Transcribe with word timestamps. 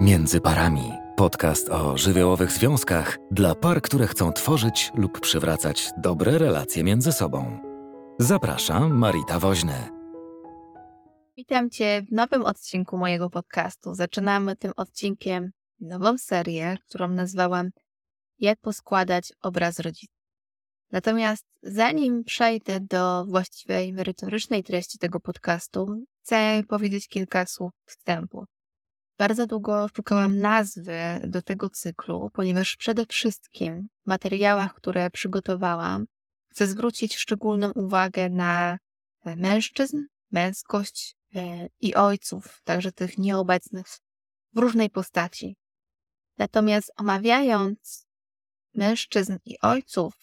Między 0.00 0.40
parami. 0.40 0.92
Podcast 1.16 1.68
o 1.68 1.98
żywiołowych 1.98 2.52
związkach 2.52 3.18
dla 3.30 3.54
par, 3.54 3.82
które 3.82 4.06
chcą 4.06 4.32
tworzyć 4.32 4.90
lub 4.94 5.20
przywracać 5.20 5.90
dobre 5.96 6.38
relacje 6.38 6.84
między 6.84 7.12
sobą. 7.12 7.58
Zapraszam, 8.18 8.98
Marita 8.98 9.38
Woźny. 9.38 9.88
Witam 11.36 11.70
Cię 11.70 12.02
w 12.08 12.12
nowym 12.12 12.44
odcinku 12.44 12.98
mojego 12.98 13.30
podcastu. 13.30 13.94
Zaczynamy 13.94 14.56
tym 14.56 14.72
odcinkiem 14.76 15.50
nową 15.80 16.18
serię, 16.18 16.76
którą 16.88 17.08
nazwałam 17.08 17.70
Jak 18.38 18.60
poskładać 18.60 19.32
obraz 19.42 19.78
rodziców. 19.78 20.20
Natomiast 20.92 21.46
zanim 21.62 22.24
przejdę 22.24 22.80
do 22.80 23.24
właściwej 23.24 23.92
merytorycznej 23.92 24.64
treści 24.64 24.98
tego 24.98 25.20
podcastu, 25.20 26.04
chcę 26.22 26.62
powiedzieć 26.68 27.08
kilka 27.08 27.46
słów 27.46 27.72
wstępu. 27.86 28.44
Bardzo 29.20 29.46
długo 29.46 29.88
szukałam 29.96 30.38
nazwy 30.38 30.98
do 31.24 31.42
tego 31.42 31.70
cyklu, 31.70 32.30
ponieważ 32.32 32.76
przede 32.76 33.06
wszystkim 33.06 33.88
w 34.04 34.06
materiałach, 34.06 34.74
które 34.74 35.10
przygotowałam, 35.10 36.06
chcę 36.50 36.66
zwrócić 36.66 37.16
szczególną 37.16 37.72
uwagę 37.72 38.30
na 38.30 38.78
mężczyzn, 39.24 39.98
męskość 40.30 41.16
e, 41.34 41.68
i 41.80 41.94
ojców, 41.94 42.60
także 42.64 42.92
tych 42.92 43.18
nieobecnych 43.18 43.86
w 44.54 44.58
różnej 44.58 44.90
postaci. 44.90 45.56
Natomiast 46.38 46.92
omawiając 46.96 48.06
mężczyzn 48.74 49.36
i 49.44 49.60
ojców, 49.62 50.14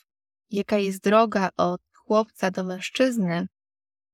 jaka 0.49 0.77
jest 0.77 1.03
droga 1.03 1.49
od 1.57 1.81
chłopca 1.93 2.52
do 2.52 2.63
mężczyzny, 2.63 3.47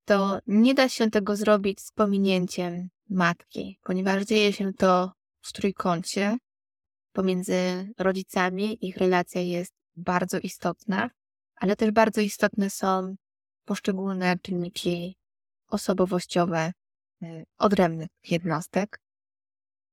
to 0.05 0.39
nie 0.47 0.73
da 0.73 0.89
się 0.89 1.09
tego 1.09 1.35
zrobić 1.35 1.81
z 1.81 1.91
pominięciem 1.91 2.89
matki, 3.13 3.79
ponieważ 3.83 4.23
dzieje 4.23 4.53
się 4.53 4.73
to 4.73 5.11
w 5.41 5.53
trójkącie 5.53 6.37
pomiędzy 7.11 7.89
rodzicami, 7.97 8.87
ich 8.87 8.97
relacja 8.97 9.41
jest 9.41 9.73
bardzo 9.95 10.39
istotna, 10.39 11.09
ale 11.55 11.75
też 11.75 11.91
bardzo 11.91 12.21
istotne 12.21 12.69
są 12.69 13.15
poszczególne 13.65 14.39
czynniki 14.39 15.15
osobowościowe 15.67 16.71
y, 17.23 17.43
odrębnych 17.57 18.09
jednostek. 18.29 18.99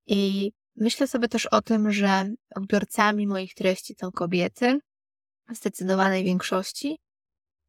I 0.07 0.53
myślę 0.77 1.07
sobie 1.07 1.29
też 1.29 1.47
o 1.47 1.63
tym, 1.63 1.93
że 1.93 2.31
odbiorcami 2.55 3.27
moich 3.27 3.55
treści 3.55 3.95
są 4.01 4.13
kobiety 4.13 4.79
w 5.49 5.55
zdecydowanej 5.57 6.25
większości 6.25 6.99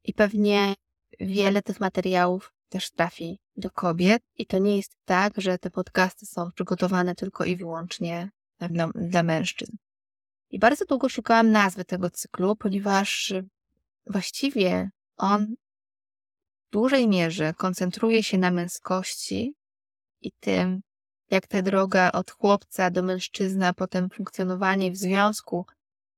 i 0.04 0.14
pewnie 0.14 0.74
wiele 1.20 1.62
tych 1.62 1.80
materiałów 1.80 2.52
też 2.72 2.90
trafi 2.90 3.38
do 3.56 3.70
kobiet 3.70 4.22
i 4.38 4.46
to 4.46 4.58
nie 4.58 4.76
jest 4.76 4.96
tak, 5.04 5.32
że 5.36 5.58
te 5.58 5.70
podcasty 5.70 6.26
są 6.26 6.52
przygotowane 6.52 7.14
tylko 7.14 7.44
i 7.44 7.56
wyłącznie 7.56 8.30
dla, 8.58 8.88
dla 8.94 9.22
mężczyzn. 9.22 9.76
I 10.50 10.58
bardzo 10.58 10.84
długo 10.84 11.08
szukałam 11.08 11.50
nazwy 11.50 11.84
tego 11.84 12.10
cyklu, 12.10 12.56
ponieważ 12.56 13.34
właściwie 14.06 14.90
on 15.16 15.54
w 16.66 16.72
dużej 16.72 17.08
mierze 17.08 17.54
koncentruje 17.54 18.22
się 18.22 18.38
na 18.38 18.50
męskości 18.50 19.54
i 20.20 20.32
tym, 20.40 20.80
jak 21.30 21.46
ta 21.46 21.62
droga 21.62 22.12
od 22.12 22.30
chłopca 22.30 22.90
do 22.90 23.02
mężczyzny, 23.02 23.66
a 23.66 23.72
potem 23.72 24.10
funkcjonowanie 24.10 24.92
w 24.92 24.96
związku 24.96 25.66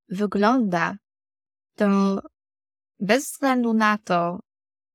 wygląda, 0.08 0.96
to 1.74 1.86
bez 3.00 3.24
względu 3.24 3.72
na 3.72 3.98
to, 3.98 4.40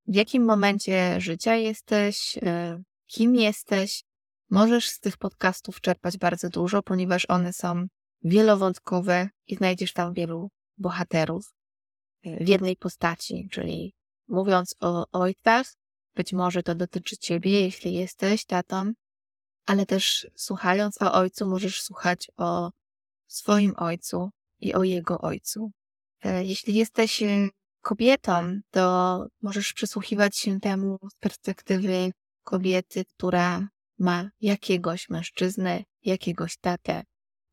w 0.10 0.16
jakim 0.16 0.46
momencie 0.46 1.22
życia 1.22 1.56
jesteś, 1.56 2.38
e, 2.42 2.82
kim 3.08 3.36
jesteś. 3.36 4.04
Możesz 4.50 4.90
z 4.90 5.00
tych 5.00 5.18
podcastów 5.18 5.82
czerpać 5.82 6.18
bardzo 6.18 6.50
dużo, 6.50 6.84
ponieważ 6.84 7.26
one 7.30 7.54
są 7.54 7.88
wielowątkowe 8.24 9.30
i 9.48 9.56
znajdziesz 9.56 9.94
tam 9.94 10.14
wielu 10.14 10.50
bohaterów 10.78 11.54
e, 12.24 12.46
w 12.46 12.48
jednej 12.48 12.76
postaci, 12.76 13.48
czyli 13.52 13.94
mówiąc 14.28 14.76
o 14.80 15.06
ojcach, 15.12 15.68
być 16.16 16.34
może 16.34 16.64
to 16.64 16.76
dotyczy 16.76 17.18
ciebie, 17.18 17.62
jeśli 17.62 17.94
jesteś 17.94 18.46
tatą, 18.46 18.92
ale 19.66 19.86
też 19.86 20.28
słuchając 20.36 21.02
o 21.02 21.14
ojcu, 21.14 21.48
możesz 21.48 21.82
słuchać 21.82 22.32
o 22.38 22.72
swoim 23.28 23.74
ojcu 23.78 24.30
i 24.60 24.74
o 24.74 24.84
jego 24.84 25.18
ojcu. 25.22 25.72
E, 26.24 26.46
jeśli 26.46 26.74
jesteś 26.74 27.24
kobietą, 27.82 28.60
to 28.72 29.26
możesz 29.42 29.74
przysłuchiwać 29.74 30.38
się 30.38 30.60
temu 30.60 30.98
z 31.12 31.16
perspektywy 31.16 32.12
kobiety, 32.44 33.06
która 33.06 33.68
ma 34.00 34.30
jakiegoś 34.42 35.10
mężczyznę, 35.10 35.84
jakiegoś 36.04 36.58
tatę, 36.58 37.04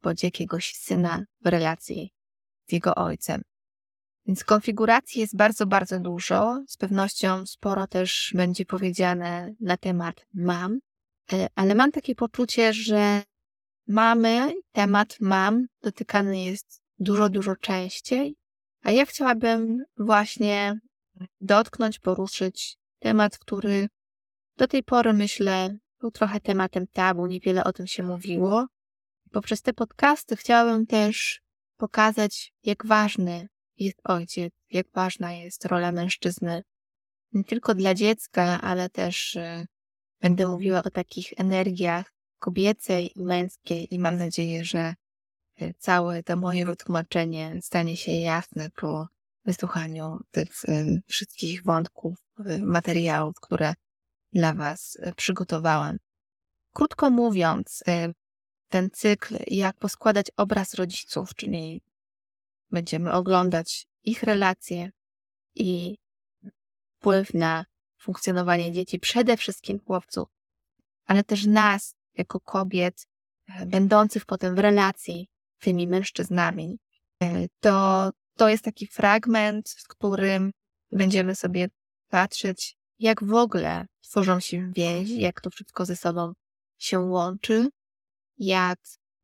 bądź 0.02 0.22
jakiegoś 0.22 0.74
syna 0.74 1.24
w 1.44 1.46
relacji 1.46 2.12
z 2.68 2.72
jego 2.72 2.94
ojcem. 2.94 3.42
Więc 4.26 4.44
konfiguracji 4.44 5.20
jest 5.20 5.36
bardzo, 5.36 5.66
bardzo 5.66 6.00
dużo. 6.00 6.64
Z 6.68 6.76
pewnością 6.76 7.46
sporo 7.46 7.86
też 7.86 8.32
będzie 8.34 8.64
powiedziane 8.64 9.54
na 9.60 9.76
temat 9.76 10.26
mam, 10.34 10.78
e, 11.32 11.46
ale 11.54 11.74
mam 11.74 11.92
takie 11.92 12.14
poczucie, 12.14 12.72
że 12.72 13.22
mamy, 13.88 14.52
temat 14.72 15.16
mam 15.20 15.66
dotykany 15.82 16.44
jest 16.44 16.82
dużo, 16.98 17.28
dużo 17.28 17.56
częściej 17.56 18.36
a 18.86 18.90
ja 18.90 19.06
chciałabym 19.06 19.84
właśnie 19.96 20.80
dotknąć, 21.40 21.98
poruszyć 21.98 22.76
temat, 22.98 23.38
który 23.38 23.88
do 24.56 24.68
tej 24.68 24.82
pory 24.82 25.12
myślę 25.12 25.76
był 26.00 26.10
trochę 26.10 26.40
tematem 26.40 26.86
tabu, 26.86 27.26
niewiele 27.26 27.64
o 27.64 27.72
tym 27.72 27.86
się 27.86 28.02
mówiło. 28.02 28.66
Poprzez 29.32 29.62
te 29.62 29.72
podcasty 29.72 30.36
chciałabym 30.36 30.86
też 30.86 31.42
pokazać, 31.76 32.52
jak 32.62 32.86
ważny 32.86 33.48
jest 33.76 34.00
ojciec, 34.04 34.54
jak 34.70 34.86
ważna 34.94 35.32
jest 35.32 35.64
rola 35.64 35.92
mężczyzny. 35.92 36.62
Nie 37.32 37.44
tylko 37.44 37.74
dla 37.74 37.94
dziecka, 37.94 38.60
ale 38.60 38.90
też 38.90 39.36
y, 39.36 39.66
będę 40.20 40.48
mówiła 40.48 40.82
o 40.82 40.90
takich 40.90 41.32
energiach 41.36 42.12
kobiecej 42.38 43.18
i 43.18 43.24
męskiej 43.24 43.94
i 43.94 43.98
mam 43.98 44.16
nadzieję, 44.16 44.64
że 44.64 44.94
całe 45.78 46.22
to 46.22 46.36
moje 46.36 46.66
wytłumaczenie 46.66 47.58
stanie 47.62 47.96
się 47.96 48.12
jasne 48.12 48.70
po 48.70 49.08
wysłuchaniu 49.44 50.18
tych 50.30 50.64
y, 50.64 51.02
wszystkich 51.06 51.62
wątków, 51.64 52.18
y, 52.40 52.58
materiałów, 52.62 53.40
które 53.40 53.74
dla 54.32 54.54
Was 54.54 54.98
przygotowałam. 55.16 55.96
Krótko 56.72 57.10
mówiąc, 57.10 57.84
ten 58.68 58.90
cykl, 58.90 59.36
jak 59.46 59.76
poskładać 59.76 60.26
obraz 60.36 60.74
rodziców, 60.74 61.34
czyli 61.34 61.82
będziemy 62.70 63.12
oglądać 63.12 63.86
ich 64.04 64.22
relacje 64.22 64.90
i 65.54 65.96
wpływ 66.98 67.34
na 67.34 67.64
funkcjonowanie 67.98 68.72
dzieci, 68.72 68.98
przede 68.98 69.36
wszystkim 69.36 69.80
chłopców, 69.86 70.28
ale 71.06 71.24
też 71.24 71.46
nas, 71.46 71.94
jako 72.14 72.40
kobiet, 72.40 73.06
będących 73.66 74.26
potem 74.26 74.54
w 74.54 74.58
relacji 74.58 75.28
tymi 75.58 75.88
mężczyznami. 75.88 76.78
E, 77.22 77.46
to, 77.60 78.10
to 78.36 78.48
jest 78.48 78.64
taki 78.64 78.86
fragment, 78.86 79.70
w 79.78 79.88
którym 79.88 80.50
będziemy 80.92 81.34
sobie 81.34 81.68
patrzeć, 82.08 82.76
jak 82.98 83.24
w 83.24 83.34
ogóle 83.34 83.86
tworzą 84.00 84.40
się 84.40 84.72
więzi, 84.76 85.20
jak 85.20 85.40
to 85.40 85.50
wszystko 85.50 85.84
ze 85.84 85.96
sobą 85.96 86.32
się 86.78 86.98
łączy, 86.98 87.68
jak 88.38 88.78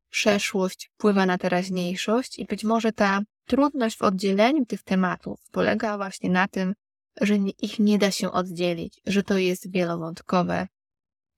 przeszłość 0.09 0.89
wpływa 0.93 1.25
na 1.25 1.37
teraźniejszość 1.37 2.39
i 2.39 2.45
być 2.45 2.63
może 2.63 2.91
ta 2.91 3.21
trudność 3.45 3.97
w 3.97 4.01
oddzieleniu 4.01 4.65
tych 4.65 4.83
tematów 4.83 5.39
polega 5.51 5.97
właśnie 5.97 6.29
na 6.29 6.47
tym, 6.47 6.73
że 7.21 7.35
ich 7.35 7.79
nie 7.79 7.97
da 7.97 8.11
się 8.11 8.31
oddzielić, 8.31 9.01
że 9.05 9.23
to 9.23 9.37
jest 9.37 9.71
wielowątkowe, 9.71 10.67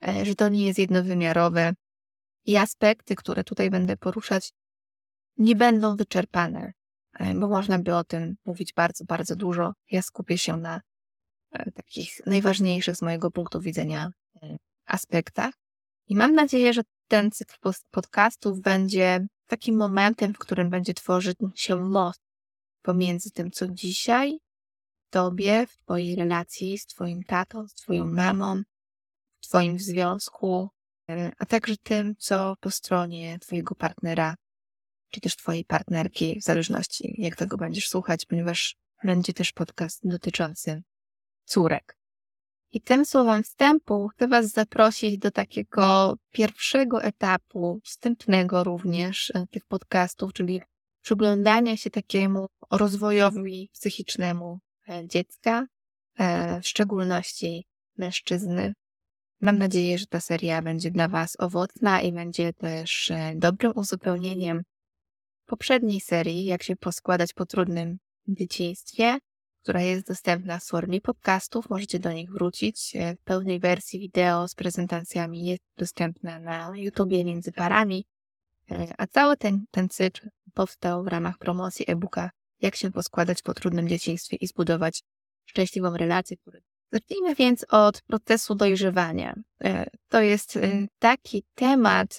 e, 0.07 0.25
że 0.25 0.35
to 0.35 0.49
nie 0.49 0.65
jest 0.65 0.79
jednowymiarowe 0.79 1.73
i 2.45 2.57
aspekty, 2.57 3.15
które 3.15 3.43
tutaj 3.43 3.69
będę 3.69 3.97
poruszać, 3.97 4.51
nie 5.37 5.55
będą 5.55 5.95
wyczerpane, 5.95 6.73
e, 7.19 7.33
bo 7.33 7.47
można 7.47 7.79
by 7.79 7.95
o 7.95 8.03
tym 8.03 8.35
mówić 8.45 8.73
bardzo, 8.73 9.05
bardzo 9.05 9.35
dużo. 9.35 9.73
Ja 9.91 10.01
skupię 10.01 10.37
się 10.37 10.57
na 10.57 10.81
e, 11.51 11.71
takich 11.71 12.25
najważniejszych 12.25 12.95
z 12.95 13.01
mojego 13.01 13.31
punktu 13.31 13.61
widzenia 13.61 14.11
e, 14.43 14.57
aspektach. 14.85 15.53
I 16.07 16.15
mam 16.15 16.35
nadzieję, 16.35 16.73
że 16.73 16.81
ten 17.07 17.31
cykl 17.31 17.71
podcastów 17.91 18.61
będzie 18.61 19.27
takim 19.47 19.75
momentem, 19.75 20.33
w 20.33 20.37
którym 20.37 20.69
będzie 20.69 20.93
tworzyć 20.93 21.37
się 21.55 21.75
most 21.75 22.21
pomiędzy 22.81 23.31
tym, 23.31 23.51
co 23.51 23.67
dzisiaj 23.67 24.39
tobie, 25.09 25.67
w 25.67 25.77
twojej 25.77 26.15
relacji 26.15 26.77
z 26.77 26.85
twoim 26.85 27.23
tatą, 27.23 27.67
z 27.67 27.73
twoją 27.73 28.05
mamą, 28.05 28.61
w 29.41 29.47
twoim 29.47 29.79
związku, 29.79 30.69
a 31.37 31.45
także 31.45 31.77
tym, 31.83 32.15
co 32.17 32.55
po 32.59 32.71
stronie 32.71 33.39
twojego 33.39 33.75
partnera 33.75 34.35
czy 35.15 35.21
też 35.21 35.35
twojej 35.35 35.65
partnerki, 35.65 36.39
w 36.39 36.43
zależności 36.43 37.15
jak 37.17 37.35
tego 37.35 37.57
będziesz 37.57 37.89
słuchać, 37.89 38.25
ponieważ 38.25 38.75
będzie 39.03 39.33
też 39.33 39.51
podcast 39.51 39.99
dotyczący 40.03 40.83
córek. 41.45 41.97
I 42.71 42.81
tym 42.81 43.05
słowem 43.05 43.43
wstępu 43.43 44.07
chcę 44.07 44.27
Was 44.27 44.51
zaprosić 44.51 45.17
do 45.17 45.31
takiego 45.31 46.15
pierwszego 46.31 47.03
etapu, 47.03 47.79
wstępnego 47.83 48.63
również 48.63 49.31
e, 49.35 49.47
tych 49.51 49.65
podcastów, 49.65 50.33
czyli 50.33 50.61
przyglądania 51.01 51.77
się 51.77 51.89
takiemu 51.89 52.47
rozwojowi 52.71 53.69
psychicznemu 53.73 54.59
e, 54.89 55.07
dziecka, 55.07 55.65
e, 56.17 56.61
w 56.61 56.67
szczególności 56.67 57.65
mężczyzny. 57.97 58.73
Mam 59.41 59.57
nadzieję, 59.57 59.97
że 59.97 60.05
ta 60.05 60.19
seria 60.19 60.61
będzie 60.61 60.91
dla 60.91 61.07
Was 61.07 61.35
owocna 61.39 62.01
i 62.01 62.11
będzie 62.11 62.53
też 62.53 63.11
dobrym 63.35 63.71
uzupełnieniem 63.75 64.61
poprzedniej 65.45 66.01
serii, 66.01 66.45
jak 66.45 66.63
się 66.63 66.75
poskładać 66.75 67.33
po 67.33 67.45
trudnym 67.45 67.97
dzieciństwie, 68.27 69.17
która 69.65 69.81
jest 69.81 70.07
dostępna 70.07 70.59
w 70.59 70.63
formie 70.63 71.01
podcastów. 71.01 71.69
Możecie 71.69 71.99
do 71.99 72.11
nich 72.11 72.31
wrócić. 72.31 72.95
E, 72.95 73.15
w 73.15 73.23
pełnej 73.23 73.59
wersji 73.59 73.99
wideo 73.99 74.47
z 74.47 74.55
prezentacjami 74.55 75.45
jest 75.45 75.63
dostępna 75.77 76.39
na 76.39 76.71
YouTubie 76.75 77.25
między 77.25 77.51
parami. 77.51 78.05
E, 78.71 78.93
a 78.97 79.07
cały 79.07 79.37
ten, 79.37 79.65
ten 79.71 79.89
cykl 79.89 80.29
powstał 80.53 81.03
w 81.03 81.07
ramach 81.07 81.37
promocji 81.37 81.85
e-booka 81.87 82.29
Jak 82.61 82.75
się 82.75 82.91
poskładać 82.91 83.41
po 83.41 83.53
trudnym 83.53 83.87
dzieciństwie 83.87 84.37
i 84.37 84.47
zbudować 84.47 85.03
szczęśliwą 85.45 85.97
relację. 85.97 86.37
Zacznijmy 86.91 87.35
więc 87.35 87.65
od 87.69 88.01
procesu 88.01 88.55
dojrzewania. 88.55 89.35
E, 89.63 89.89
to 90.09 90.21
jest 90.21 90.59
taki 90.99 91.43
temat, 91.55 92.17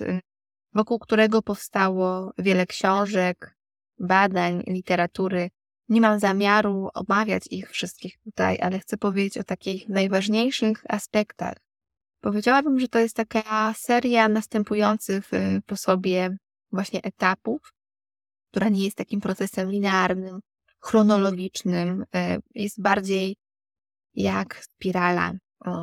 wokół 0.77 0.99
którego 0.99 1.43
powstało 1.43 2.33
wiele 2.39 2.67
książek, 2.67 3.57
badań, 3.99 4.63
literatury. 4.67 5.51
Nie 5.89 6.01
mam 6.01 6.19
zamiaru 6.19 6.89
omawiać 6.95 7.43
ich 7.51 7.71
wszystkich 7.71 8.19
tutaj, 8.19 8.59
ale 8.61 8.79
chcę 8.79 8.97
powiedzieć 8.97 9.39
o 9.39 9.45
takich 9.45 9.89
najważniejszych 9.89 10.85
aspektach. 10.89 11.57
Powiedziałabym, 12.21 12.81
że 12.81 12.89
to 12.89 12.99
jest 12.99 13.17
taka 13.17 13.75
seria 13.75 14.29
następujących 14.29 15.33
y, 15.33 15.63
po 15.67 15.77
sobie 15.77 16.37
właśnie 16.73 17.03
etapów, 17.03 17.73
która 18.51 18.69
nie 18.69 18.85
jest 18.85 18.97
takim 18.97 19.21
procesem 19.21 19.71
linearnym, 19.71 20.41
chronologicznym, 20.81 22.03
y, 22.03 22.07
jest 22.55 22.83
bardziej 22.83 23.37
jak 24.15 24.65
spirala, 24.65 25.33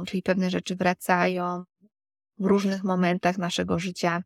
czyli 0.07 0.23
pewne 0.23 0.49
rzeczy 0.49 0.75
wracają 0.75 1.63
w 2.39 2.45
różnych 2.45 2.83
momentach 2.83 3.37
naszego 3.37 3.79
życia. 3.79 4.23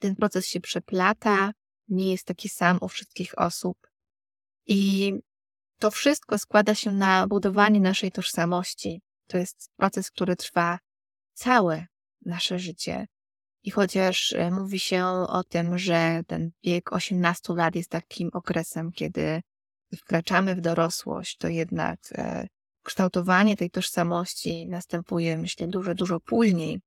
Ten 0.00 0.16
proces 0.16 0.46
się 0.46 0.60
przeplata, 0.60 1.52
nie 1.88 2.10
jest 2.10 2.24
taki 2.24 2.48
sam 2.48 2.78
u 2.80 2.88
wszystkich 2.88 3.38
osób. 3.38 3.76
I 4.66 5.12
to 5.78 5.90
wszystko 5.90 6.38
składa 6.38 6.74
się 6.74 6.92
na 6.92 7.26
budowanie 7.26 7.80
naszej 7.80 8.12
tożsamości. 8.12 9.02
To 9.26 9.38
jest 9.38 9.70
proces, 9.76 10.10
który 10.10 10.36
trwa 10.36 10.78
całe 11.32 11.86
nasze 12.26 12.58
życie. 12.58 13.06
I 13.62 13.70
chociaż 13.70 14.32
e, 14.32 14.50
mówi 14.50 14.78
się 14.78 15.04
o 15.28 15.44
tym, 15.44 15.78
że 15.78 16.20
ten 16.26 16.50
wiek 16.64 16.92
18 16.92 17.54
lat 17.54 17.74
jest 17.74 17.90
takim 17.90 18.30
okresem, 18.32 18.92
kiedy 18.92 19.40
wkraczamy 19.96 20.54
w 20.54 20.60
dorosłość, 20.60 21.36
to 21.36 21.48
jednak 21.48 22.00
e, 22.12 22.46
kształtowanie 22.82 23.56
tej 23.56 23.70
tożsamości 23.70 24.68
następuje, 24.68 25.38
myślę, 25.38 25.68
dużo, 25.68 25.94
dużo 25.94 26.20
później, 26.20 26.80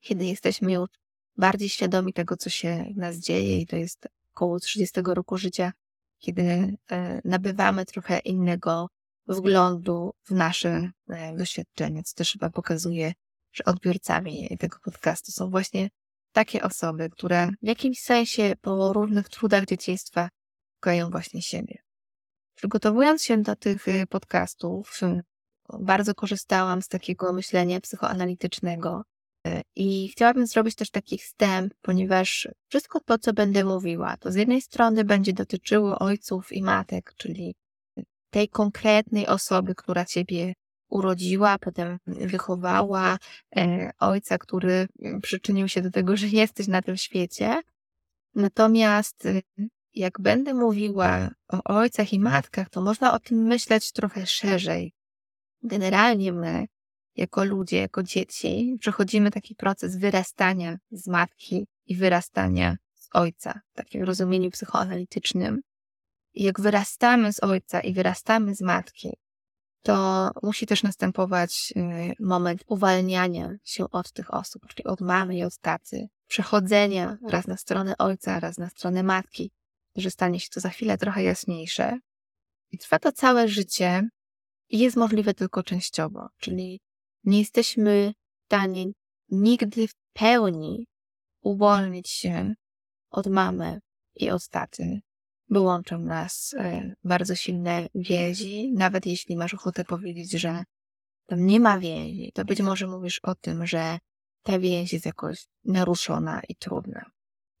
kiedy 0.00 0.24
jesteśmy 0.24 0.72
już 0.72 0.88
bardziej 1.36 1.68
świadomi 1.68 2.12
tego, 2.12 2.36
co 2.36 2.50
się 2.50 2.84
w 2.94 2.96
nas 2.96 3.16
dzieje, 3.16 3.58
i 3.58 3.66
to 3.66 3.76
jest 3.76 4.08
około 4.34 4.60
30 4.60 5.00
roku 5.04 5.36
życia, 5.36 5.72
kiedy 6.18 6.76
e, 6.90 7.20
nabywamy 7.24 7.84
trochę 7.86 8.18
innego 8.18 8.88
wglądu 9.26 10.14
w 10.24 10.30
nasze 10.30 10.90
e, 11.08 11.36
doświadczenie, 11.36 12.02
co 12.02 12.14
też 12.14 12.32
chyba 12.32 12.50
pokazuje, 12.50 13.12
że 13.52 13.64
odbiorcami 13.64 14.56
tego 14.58 14.78
podcastu 14.84 15.32
są 15.32 15.50
właśnie 15.50 15.88
takie 16.32 16.62
osoby, 16.62 17.10
które 17.10 17.48
w 17.62 17.66
jakimś 17.66 18.00
sensie 18.00 18.54
po 18.60 18.92
różnych 18.92 19.28
trudach 19.28 19.64
dzieciństwa 19.64 20.28
szukają 20.74 21.10
właśnie 21.10 21.42
siebie. 21.42 21.78
Przygotowując 22.54 23.24
się 23.24 23.42
do 23.42 23.56
tych 23.56 23.88
e, 23.88 24.06
podcastów, 24.06 25.00
bardzo 25.80 26.14
korzystałam 26.14 26.82
z 26.82 26.88
takiego 26.88 27.32
myślenia 27.32 27.80
psychoanalitycznego, 27.80 29.02
i 29.76 30.08
chciałabym 30.08 30.46
zrobić 30.46 30.74
też 30.74 30.90
taki 30.90 31.18
wstęp, 31.18 31.74
ponieważ 31.82 32.48
wszystko 32.68 33.00
to, 33.00 33.18
co 33.18 33.32
będę 33.32 33.64
mówiła, 33.64 34.16
to 34.16 34.32
z 34.32 34.34
jednej 34.34 34.60
strony 34.60 35.04
będzie 35.04 35.32
dotyczyło 35.32 35.98
ojców 35.98 36.52
i 36.52 36.62
matek, 36.62 37.14
czyli 37.16 37.54
tej 38.30 38.48
konkretnej 38.48 39.26
osoby, 39.26 39.74
która 39.74 40.04
ciebie 40.04 40.54
urodziła, 40.88 41.58
potem 41.58 41.98
wychowała, 42.06 43.18
e, 43.56 43.90
ojca, 43.98 44.38
który 44.38 44.88
przyczynił 45.22 45.68
się 45.68 45.82
do 45.82 45.90
tego, 45.90 46.16
że 46.16 46.28
jesteś 46.28 46.68
na 46.68 46.82
tym 46.82 46.96
świecie. 46.96 47.60
Natomiast 48.34 49.26
e, 49.26 49.40
jak 49.94 50.20
będę 50.20 50.54
mówiła 50.54 51.30
o 51.48 51.62
ojcach 51.64 52.12
i 52.12 52.20
matkach, 52.20 52.70
to 52.70 52.80
można 52.82 53.14
o 53.14 53.18
tym 53.18 53.38
myśleć 53.38 53.92
trochę 53.92 54.26
szerzej. 54.26 54.92
Generalnie 55.62 56.32
my 56.32 56.66
jako 57.16 57.44
ludzie, 57.44 57.76
jako 57.80 58.02
dzieci, 58.02 58.76
przechodzimy 58.80 59.30
taki 59.30 59.54
proces 59.54 59.96
wyrastania 59.96 60.76
z 60.90 61.06
matki 61.06 61.66
i 61.86 61.96
wyrastania 61.96 62.76
z 62.94 63.08
ojca, 63.12 63.60
w 63.72 63.76
takim 63.76 64.02
rozumieniu 64.02 64.50
psychoanalitycznym. 64.50 65.60
I 66.34 66.42
jak 66.42 66.60
wyrastamy 66.60 67.32
z 67.32 67.42
ojca 67.42 67.80
i 67.80 67.92
wyrastamy 67.92 68.54
z 68.54 68.60
matki, 68.60 69.10
to 69.82 70.30
musi 70.42 70.66
też 70.66 70.82
następować 70.82 71.72
y, 71.76 72.14
moment 72.20 72.64
uwalniania 72.66 73.50
się 73.64 73.90
od 73.90 74.12
tych 74.12 74.34
osób, 74.34 74.66
czyli 74.66 74.84
od 74.84 75.00
mamy 75.00 75.36
i 75.36 75.44
od 75.44 75.58
tacy, 75.58 76.08
przechodzenia 76.28 77.18
raz 77.28 77.46
na 77.46 77.56
stronę 77.56 77.94
ojca, 77.98 78.40
raz 78.40 78.58
na 78.58 78.68
stronę 78.68 79.02
matki, 79.02 79.50
że 79.96 80.10
stanie 80.10 80.40
się 80.40 80.48
to 80.54 80.60
za 80.60 80.68
chwilę 80.68 80.98
trochę 80.98 81.22
jaśniejsze. 81.22 81.98
I 82.70 82.78
trwa 82.78 82.98
to 82.98 83.12
całe 83.12 83.48
życie 83.48 84.08
i 84.68 84.78
jest 84.78 84.96
możliwe 84.96 85.34
tylko 85.34 85.62
częściowo, 85.62 86.28
czyli 86.38 86.80
nie 87.24 87.38
jesteśmy 87.38 88.12
w 88.42 88.44
stanie 88.44 88.84
nigdy 89.30 89.88
w 89.88 89.94
pełni 90.12 90.86
uwolnić 91.40 92.08
się 92.08 92.54
od 93.10 93.26
mamy 93.26 93.80
i 94.14 94.30
od 94.30 94.48
taty, 94.48 95.00
bo 95.48 95.80
nas 95.98 96.54
e, 96.58 96.94
bardzo 97.04 97.34
silne 97.34 97.86
więzi. 97.94 98.72
Nawet 98.72 99.06
jeśli 99.06 99.36
masz 99.36 99.54
ochotę 99.54 99.84
powiedzieć, 99.84 100.30
że 100.30 100.64
tam 101.26 101.46
nie 101.46 101.60
ma 101.60 101.78
więzi, 101.78 102.32
to 102.34 102.44
być 102.44 102.60
może 102.60 102.86
mówisz 102.86 103.18
o 103.22 103.34
tym, 103.34 103.66
że 103.66 103.98
ta 104.42 104.58
więź 104.58 104.92
jest 104.92 105.06
jakoś 105.06 105.46
naruszona 105.64 106.40
i 106.48 106.56
trudna. 106.56 107.04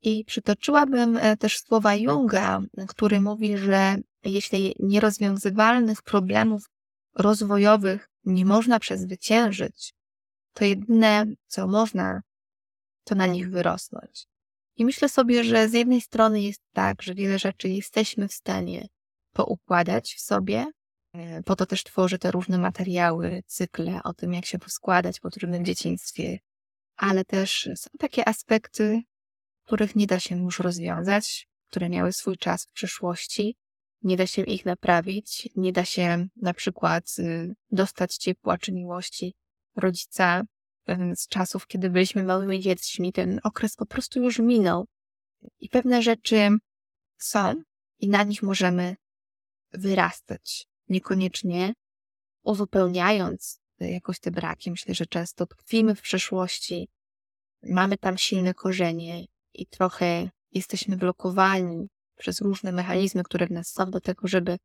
I 0.02 0.24
przytoczyłabym 0.24 1.16
e, 1.16 1.36
też 1.36 1.58
słowa 1.58 1.94
Junga, 1.94 2.60
który 2.88 3.20
mówi, 3.20 3.58
że 3.58 3.96
jeśli 4.24 4.74
nierozwiązywalnych 4.78 6.02
problemów 6.02 6.70
rozwojowych 7.14 8.08
nie 8.24 8.44
można 8.44 8.78
przezwyciężyć, 8.78 9.94
to 10.54 10.64
jedyne, 10.64 11.26
co 11.46 11.66
można, 11.66 12.22
to 13.04 13.14
na 13.14 13.26
nich 13.26 13.50
wyrosnąć. 13.50 14.26
I 14.76 14.84
myślę 14.84 15.08
sobie, 15.08 15.44
że 15.44 15.68
z 15.68 15.72
jednej 15.72 16.00
strony 16.00 16.42
jest 16.42 16.62
tak, 16.72 17.02
że 17.02 17.14
wiele 17.14 17.38
rzeczy 17.38 17.68
jesteśmy 17.68 18.28
w 18.28 18.32
stanie 18.32 18.88
poukładać 19.32 20.14
w 20.14 20.20
sobie, 20.20 20.66
e, 21.12 21.42
po 21.42 21.56
to 21.56 21.66
też 21.66 21.84
tworzę 21.84 22.18
te 22.18 22.30
różne 22.30 22.58
materiały, 22.58 23.42
cykle 23.46 24.00
o 24.04 24.14
tym, 24.14 24.34
jak 24.34 24.46
się 24.46 24.58
poskładać 24.58 25.20
po 25.20 25.30
trudnym 25.30 25.64
dzieciństwie, 25.64 26.38
ale 26.96 27.24
też 27.24 27.68
są 27.76 27.90
takie 27.98 28.28
aspekty, 28.28 29.02
których 29.66 29.96
nie 29.96 30.06
da 30.06 30.20
się 30.20 30.42
już 30.42 30.58
rozwiązać, 30.58 31.48
które 31.70 31.88
miały 31.88 32.12
swój 32.12 32.36
czas 32.36 32.64
w 32.64 32.72
przeszłości 32.72 33.56
nie 34.02 34.16
da 34.16 34.26
się 34.26 34.42
ich 34.42 34.64
naprawić, 34.64 35.48
nie 35.56 35.72
da 35.72 35.84
się 35.84 36.26
na 36.36 36.54
przykład 36.54 37.14
y, 37.18 37.54
dostać 37.70 38.16
ciepła 38.16 38.58
czy 38.58 38.72
miłości 38.72 39.34
rodzica 39.76 40.42
z 41.14 41.28
czasów, 41.28 41.66
kiedy 41.66 41.90
byliśmy 41.90 42.24
małymi 42.24 42.60
dziećmi. 42.60 43.12
Ten 43.12 43.40
okres 43.42 43.76
po 43.76 43.86
prostu 43.86 44.22
już 44.22 44.38
minął 44.38 44.86
i 45.60 45.68
pewne 45.68 46.02
rzeczy 46.02 46.48
są 47.18 47.62
i 47.98 48.08
na 48.08 48.22
nich 48.22 48.42
możemy 48.42 48.96
wyrastać. 49.72 50.66
Niekoniecznie 50.88 51.74
uzupełniając 52.42 53.60
jakoś 53.80 54.20
te 54.20 54.30
braki. 54.30 54.70
Myślę, 54.70 54.94
że 54.94 55.06
często 55.06 55.46
tkwimy 55.46 55.94
w 55.94 56.02
przeszłości, 56.02 56.88
mamy 57.62 57.98
tam 57.98 58.18
silne 58.18 58.54
korzenie 58.54 59.24
i 59.54 59.66
trochę 59.66 60.30
jesteśmy 60.52 60.96
blokowani 60.96 61.88
przez 62.16 62.40
różne 62.40 62.72
mechanizmy, 62.72 63.22
które 63.22 63.46
w 63.46 63.50
nas 63.50 63.68
są 63.68 63.90
do 63.90 64.00
tego, 64.00 64.28
żeby 64.28 64.58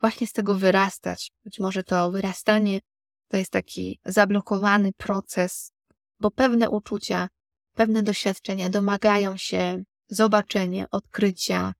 właśnie 0.00 0.26
z 0.26 0.32
tego 0.32 0.54
wyrastać. 0.54 1.32
Być 1.44 1.60
może 1.60 1.84
to 1.84 2.10
wyrastanie 2.10 2.80
to 3.28 3.36
jest 3.36 3.50
taki 3.50 4.00
zablokowany 4.04 4.92
proces, 4.92 5.72
bo 6.20 6.30
pewne 6.30 6.70
uczucia, 6.70 7.28
pewne 7.74 8.02
doświadczenia 8.02 8.68
domagają 8.68 9.36
się 9.36 9.82
zobaczenia, 10.08 10.86
odkrycia, 10.90 11.72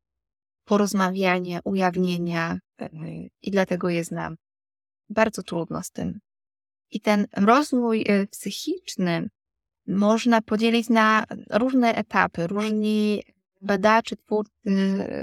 porozmawiania, 0.64 1.61
ujawnienia 1.64 2.58
i 3.42 3.50
dlatego 3.50 3.88
jest 3.88 4.11
nam 4.11 4.37
bardzo 5.08 5.42
trudno 5.42 5.82
z 5.82 5.90
tym 5.90 6.20
I 6.90 7.00
ten 7.00 7.26
rozwój 7.37 8.04
y, 8.11 8.26
psychiczny 8.26 9.28
można 9.87 10.42
podzielić 10.42 10.88
na 10.88 11.25
różne 11.50 11.94
etapy. 11.94 12.46
Różni 12.46 13.23
badacze, 13.66 14.16
twórcy 14.16 14.52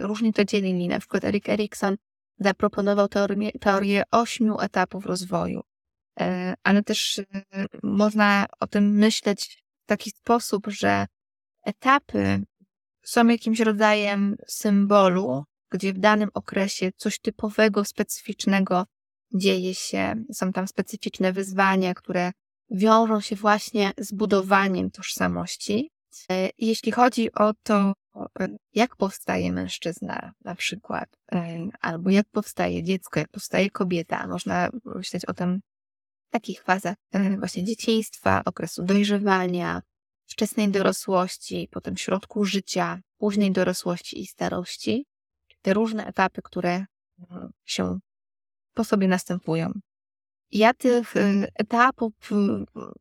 różnie 0.02 0.34
to 0.34 0.46
dzielili. 0.46 0.88
Na 0.88 1.00
przykład 1.00 1.24
Erik 1.24 1.50
Erikson 1.50 1.98
zaproponował 2.40 3.08
teorię, 3.08 3.52
teorię 3.52 4.04
ośmiu 4.12 4.60
etapów 4.60 5.06
rozwoju. 5.06 5.62
E, 6.20 6.54
ale 6.64 6.84
też 6.84 7.18
y, 7.18 7.26
można 7.84 8.46
o 8.60 8.68
tym 8.68 8.96
myśleć 8.96 9.64
w 9.84 9.86
taki 9.86 10.10
sposób, 10.10 10.68
że 10.68 11.06
etapy 11.66 12.44
są 13.04 13.28
jakimś 13.28 13.60
rodzajem 13.60 14.36
symbolu, 14.48 15.44
gdzie 15.72 15.94
w 15.94 16.00
danym 16.00 16.30
okresie 16.34 16.92
coś 16.98 17.20
typowego, 17.20 17.86
specyficznego 17.86 18.86
dzieje 19.36 19.76
się. 19.76 20.16
Są 20.34 20.52
tam 20.52 20.68
specyficzne 20.68 21.34
wyzwania, 21.34 21.94
które 21.94 22.32
wiążą 22.72 23.22
się 23.22 23.36
właśnie 23.36 23.92
z 23.98 24.14
budowaniem 24.14 24.92
tożsamości. 24.92 25.92
E, 26.32 26.50
jeśli 26.58 26.92
chodzi 26.92 27.34
o 27.34 27.54
to, 27.64 27.94
jak 28.74 28.96
powstaje 28.96 29.52
mężczyzna 29.52 30.34
na 30.42 30.56
przykład, 30.56 31.10
e, 31.32 31.68
albo 31.82 32.10
jak 32.10 32.30
powstaje 32.30 32.84
dziecko, 32.84 33.20
jak 33.20 33.30
powstaje 33.30 33.70
kobieta, 33.70 34.28
można 34.28 34.70
myśleć 34.86 35.26
o 35.26 35.34
tym 35.34 35.62
w 36.28 36.32
takich 36.32 36.64
fazach 36.64 36.96
e, 37.12 37.38
właśnie 37.38 37.64
dzieciństwa, 37.64 38.42
okresu 38.46 38.84
dojrzewania, 38.84 39.82
wczesnej 40.26 40.70
dorosłości, 40.70 41.70
potem 41.72 41.98
środku 41.98 42.46
życia, 42.46 43.00
późnej 43.18 43.52
dorosłości 43.52 44.22
i 44.22 44.28
starości. 44.28 45.06
Te 45.62 45.74
różne 45.74 46.06
etapy, 46.06 46.42
które 46.42 46.86
się 47.66 48.00
po 48.74 48.84
sobie 48.84 49.08
następują. 49.08 49.72
Ja 50.54 50.74
tych 50.74 51.14
etapów 51.56 52.14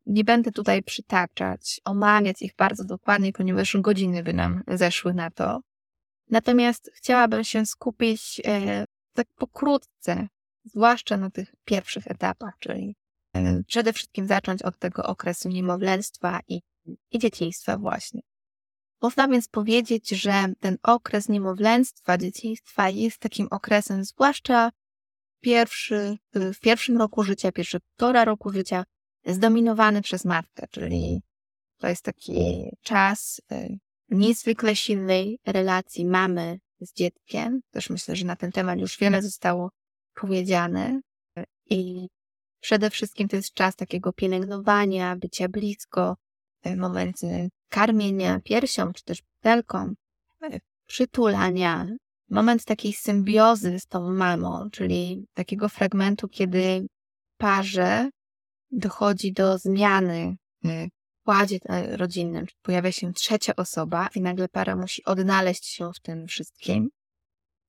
nie 0.05 0.23
będę 0.23 0.51
tutaj 0.51 0.83
przytaczać, 0.83 1.81
omawiać 1.85 2.41
ich 2.41 2.55
bardzo 2.55 2.83
dokładnie, 2.83 3.33
ponieważ 3.33 3.77
godziny 3.77 4.23
by 4.23 4.33
nam 4.33 4.63
zeszły 4.67 5.13
na 5.13 5.31
to. 5.31 5.61
Natomiast 6.29 6.91
chciałabym 6.95 7.43
się 7.43 7.65
skupić 7.65 8.41
e, 8.45 8.85
tak 9.13 9.27
pokrótce, 9.35 10.27
zwłaszcza 10.63 11.17
na 11.17 11.29
tych 11.29 11.55
pierwszych 11.65 12.07
etapach, 12.07 12.53
czyli 12.59 12.95
e, 13.33 13.63
przede 13.67 13.93
wszystkim 13.93 14.27
zacząć 14.27 14.61
od 14.61 14.77
tego 14.77 15.03
okresu 15.03 15.49
niemowlęctwa 15.49 16.39
i, 16.47 16.61
i 17.11 17.19
dzieciństwa 17.19 17.77
właśnie. 17.77 18.21
Można 19.01 19.27
więc 19.27 19.47
powiedzieć, 19.47 20.09
że 20.09 20.45
ten 20.59 20.77
okres 20.83 21.29
niemowlęctwa, 21.29 22.17
dzieciństwa 22.17 22.89
jest 22.89 23.17
takim 23.19 23.47
okresem, 23.51 24.03
zwłaszcza 24.03 24.69
pierwszy, 25.43 26.17
w 26.33 26.59
pierwszym 26.59 26.97
roku 26.97 27.23
życia, 27.23 27.51
pierwsze 27.51 27.79
półtora 27.79 28.25
roku 28.25 28.49
życia, 28.49 28.83
zdominowany 29.25 30.01
przez 30.01 30.25
matkę, 30.25 30.67
czyli 30.71 31.21
to 31.77 31.87
jest 31.87 32.03
taki 32.03 32.69
czas 32.81 33.41
y, 33.51 33.77
niezwykle 34.09 34.75
silnej 34.75 35.39
relacji 35.45 36.05
mamy 36.05 36.59
z 36.79 36.93
dzieckiem. 36.93 37.61
Też 37.71 37.89
myślę, 37.89 38.15
że 38.15 38.25
na 38.25 38.35
ten 38.35 38.51
temat 38.51 38.79
już 38.79 38.97
wiele 38.97 39.21
zostało 39.21 39.69
powiedziane. 40.13 41.01
I 41.69 42.07
przede 42.59 42.89
wszystkim 42.89 43.27
to 43.27 43.35
jest 43.35 43.53
czas 43.53 43.75
takiego 43.75 44.13
pielęgnowania, 44.13 45.15
bycia 45.15 45.49
blisko, 45.49 46.15
y, 46.65 46.77
momenty 46.77 47.49
karmienia 47.69 48.39
piersią 48.39 48.93
czy 48.93 49.03
też 49.03 49.21
butelką, 49.21 49.93
y, 50.43 50.59
przytulania, 50.87 51.87
moment 52.29 52.65
takiej 52.65 52.93
symbiozy 52.93 53.79
z 53.79 53.87
tą 53.87 54.11
mamą, 54.11 54.69
czyli 54.71 55.25
takiego 55.33 55.69
fragmentu, 55.69 56.27
kiedy 56.27 56.87
parze 57.37 58.09
dochodzi 58.71 59.33
do 59.33 59.57
zmiany 59.57 60.35
w 60.63 60.87
układzie 61.21 61.59
rodzinnym, 61.91 62.45
czyli 62.45 62.59
pojawia 62.61 62.91
się 62.91 63.13
trzecia 63.13 63.55
osoba 63.55 64.09
i 64.15 64.21
nagle 64.21 64.49
para 64.49 64.75
musi 64.75 65.05
odnaleźć 65.05 65.65
się 65.65 65.91
w 65.95 65.99
tym 65.99 66.27
wszystkim. 66.27 66.89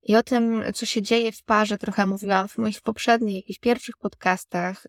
I 0.03 0.17
o 0.17 0.23
tym, 0.23 0.63
co 0.75 0.87
się 0.87 1.03
dzieje 1.03 1.33
w 1.33 1.43
parze, 1.43 1.79
trochę 1.79 2.07
mówiłam 2.07 2.49
w 2.49 2.59
moich 2.59 2.81
poprzednich, 2.81 3.37
jakichś 3.37 3.59
pierwszych 3.59 3.97
podcastach 3.97 4.87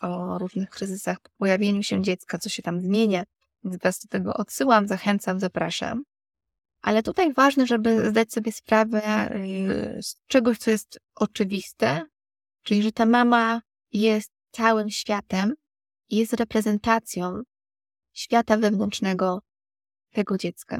o 0.00 0.38
różnych 0.38 0.70
kryzysach 0.70 1.20
po 1.20 1.30
pojawieniu 1.38 1.82
się 1.82 2.02
dziecka, 2.02 2.38
co 2.38 2.48
się 2.48 2.62
tam 2.62 2.80
zmienia. 2.80 3.24
Więc 3.64 3.82
Was 3.82 3.98
do 3.98 4.08
tego 4.08 4.34
odsyłam, 4.34 4.88
zachęcam, 4.88 5.40
zapraszam. 5.40 6.02
Ale 6.82 7.02
tutaj 7.02 7.32
ważne, 7.32 7.66
żeby 7.66 8.10
zdać 8.10 8.32
sobie 8.32 8.52
sprawę 8.52 9.30
y, 9.36 10.02
z 10.02 10.16
czegoś, 10.26 10.58
co 10.58 10.70
jest 10.70 10.98
oczywiste, 11.14 12.02
czyli 12.62 12.82
że 12.82 12.92
ta 12.92 13.06
mama 13.06 13.60
jest 13.92 14.32
całym 14.50 14.90
światem, 14.90 15.54
jest 16.10 16.32
reprezentacją 16.32 17.42
świata 18.12 18.56
wewnętrznego 18.56 19.40
tego 20.12 20.38
dziecka. 20.38 20.78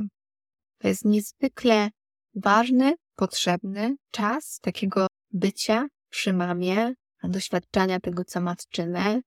To 0.78 0.88
jest 0.88 1.04
niezwykle 1.04 1.90
ważny, 2.34 2.94
potrzebny 3.14 3.96
czas 4.10 4.58
takiego 4.62 5.06
bycia 5.30 5.86
przy 6.08 6.32
mamie, 6.32 6.94
doświadczania 7.22 8.00
tego, 8.00 8.24
co 8.24 8.40
matczyne, 8.40 9.20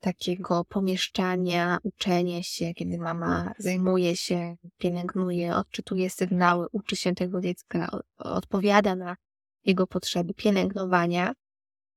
takiego 0.00 0.64
pomieszczania, 0.64 1.78
uczenia 1.82 2.42
się, 2.42 2.74
kiedy 2.74 2.98
mama 2.98 3.52
zajmuje 3.58 4.16
się, 4.16 4.56
pielęgnuje, 4.78 5.56
odczytuje 5.56 6.10
sygnały, 6.10 6.66
uczy 6.72 6.96
się 6.96 7.14
tego 7.14 7.40
dziecka, 7.40 8.00
odpowiada 8.18 8.96
na 8.96 9.16
jego 9.64 9.86
potrzeby 9.86 10.34
pielęgnowania. 10.34 11.32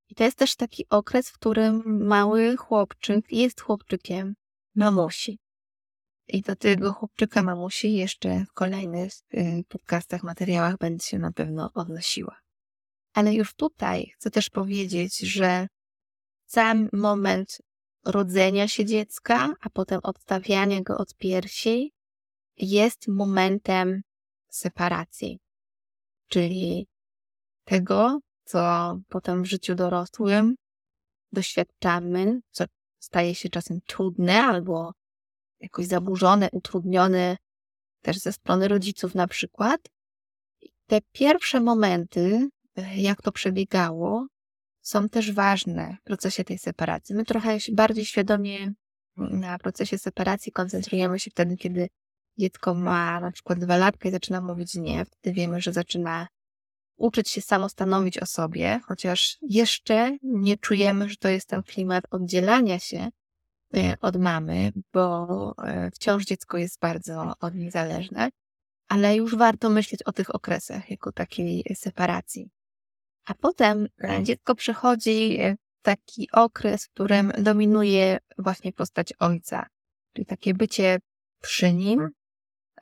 I 0.10 0.16
to 0.16 0.24
jest 0.24 0.38
też 0.38 0.56
taki 0.56 0.86
okres, 0.90 1.30
w 1.30 1.34
którym 1.34 2.06
mały 2.08 2.58
chłopczyk 2.58 3.32
jest 3.32 3.62
chłopczykiem 3.62 4.34
mamusi. 4.76 5.40
I 6.28 6.42
do 6.42 6.56
tego 6.56 6.94
chłopczyka 6.94 7.44
mamusi 7.44 7.94
jeszcze 7.94 8.46
w 8.46 8.54
kolejnych 8.54 9.14
y, 9.34 9.64
podcastach, 9.70 10.24
materiałach 10.24 10.78
będzie 10.78 11.08
się 11.08 11.20
na 11.20 11.32
pewno 11.32 11.70
odnosiła. 11.74 12.40
Ale 13.14 13.34
już 13.34 13.54
tutaj 13.54 14.12
chcę 14.16 14.32
też 14.32 14.50
powiedzieć, 14.50 15.18
że 15.18 15.68
sam 16.46 16.90
moment 16.94 17.58
rodzenia 18.06 18.68
się 18.68 18.86
dziecka, 18.86 19.54
a 19.62 19.70
potem 19.70 20.00
odstawiania 20.04 20.82
go 20.82 20.98
od 20.98 21.16
piersi, 21.16 21.92
jest 22.58 23.08
momentem 23.08 24.02
separacji. 24.50 25.40
Czyli 26.28 26.88
tego, 27.64 28.20
co 28.44 28.96
potem 29.10 29.44
w 29.44 29.46
życiu 29.46 29.76
dorosłym 29.76 30.56
doświadczamy, 31.32 32.40
co 32.52 32.66
staje 33.00 33.36
się 33.36 33.50
czasem 33.50 33.80
trudne 33.86 34.44
albo 34.44 34.92
jakoś 35.60 35.86
zaburzone, 35.86 36.50
utrudnione 36.52 37.38
też 38.02 38.18
ze 38.18 38.34
strony 38.34 38.68
rodziców 38.68 39.16
na 39.16 39.28
przykład. 39.28 39.82
Te 40.88 41.00
pierwsze 41.12 41.60
momenty, 41.60 42.50
jak 42.96 43.22
to 43.22 43.32
przebiegało, 43.32 44.28
są 44.84 45.10
też 45.10 45.32
ważne 45.32 45.98
w 46.02 46.04
procesie 46.04 46.44
tej 46.44 46.58
separacji. 46.58 47.16
My 47.16 47.26
trochę 47.26 47.58
bardziej 47.72 48.06
świadomie 48.06 48.74
na 49.18 49.58
procesie 49.58 49.98
separacji 49.98 50.52
koncentrujemy 50.52 51.20
się 51.20 51.32
wtedy, 51.32 51.58
kiedy 51.58 51.90
dziecko 52.38 52.74
ma 52.74 53.20
na 53.20 53.32
przykład 53.32 53.60
dwa 53.60 53.78
latka 53.78 54.10
i 54.10 54.12
zaczyna 54.12 54.42
mówić 54.42 54.76
nie. 54.76 55.06
Wtedy 55.06 55.34
wiemy, 55.34 55.62
że 55.62 55.74
zaczyna 55.74 56.28
uczyć 56.98 57.30
się 57.30 57.42
samostanowić 57.42 58.18
o 58.18 58.26
sobie, 58.26 58.80
chociaż 58.86 59.38
jeszcze 59.42 60.18
nie 60.24 60.58
czujemy, 60.58 61.10
że 61.10 61.16
to 61.16 61.30
jest 61.30 61.48
ten 61.48 61.64
klimat 61.64 62.04
oddzielania 62.12 62.80
się 62.80 63.10
e, 63.74 63.96
od 64.02 64.16
mamy, 64.16 64.72
bo 64.94 65.54
e, 65.64 65.92
wciąż 65.92 66.26
dziecko 66.26 66.58
jest 66.58 66.80
bardzo 66.80 67.34
od 67.40 67.56
niej 67.56 67.72
zależne, 67.72 68.30
ale 68.88 69.16
już 69.16 69.36
warto 69.36 69.70
myśleć 69.70 70.04
o 70.04 70.12
tych 70.12 70.36
okresach 70.36 70.92
jako 70.92 71.12
takiej 71.12 71.64
separacji. 71.76 72.50
A 73.26 73.34
potem 73.34 73.88
e, 74.04 74.24
dziecko 74.24 74.56
przechodzi 74.56 75.38
e, 75.42 75.56
taki 75.82 76.28
okres, 76.32 76.86
w 76.86 76.90
którym 76.90 77.32
dominuje 77.38 78.18
właśnie 78.38 78.74
postać 78.74 79.14
ojca, 79.20 79.68
czyli 80.14 80.26
takie 80.26 80.54
bycie 80.54 81.00
przy 81.42 81.74
nim, 81.74 82.10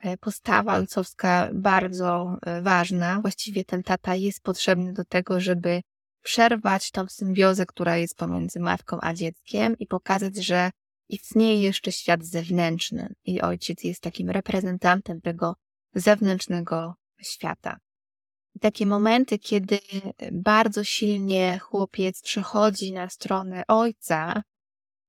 e, 0.00 0.16
postawa 0.16 0.74
ojcowska 0.74 1.50
bardzo 1.54 2.36
ważna. 2.62 3.20
Właściwie 3.20 3.64
ten 3.64 3.82
tata 3.82 4.14
jest 4.14 4.42
potrzebny 4.42 4.92
do 4.92 5.04
tego, 5.04 5.40
żeby 5.40 5.82
przerwać 6.22 6.90
tą 6.90 7.06
symbiozę, 7.06 7.66
która 7.66 7.96
jest 7.96 8.16
pomiędzy 8.16 8.60
matką 8.60 8.98
a 9.00 9.14
dzieckiem 9.14 9.78
i 9.78 9.86
pokazać, 9.86 10.36
że 10.36 10.70
istnieje 11.08 11.62
jeszcze 11.62 11.92
świat 11.92 12.24
zewnętrzny 12.24 13.14
i 13.24 13.40
ojciec 13.40 13.84
jest 13.84 14.02
takim 14.02 14.30
reprezentantem 14.30 15.20
tego 15.20 15.56
zewnętrznego 15.94 16.94
świata 17.22 17.78
takie 18.60 18.86
momenty, 18.86 19.38
kiedy 19.38 19.78
bardzo 20.32 20.84
silnie 20.84 21.58
chłopiec 21.58 22.22
przechodzi 22.22 22.92
na 22.92 23.08
stronę 23.08 23.62
ojca, 23.68 24.42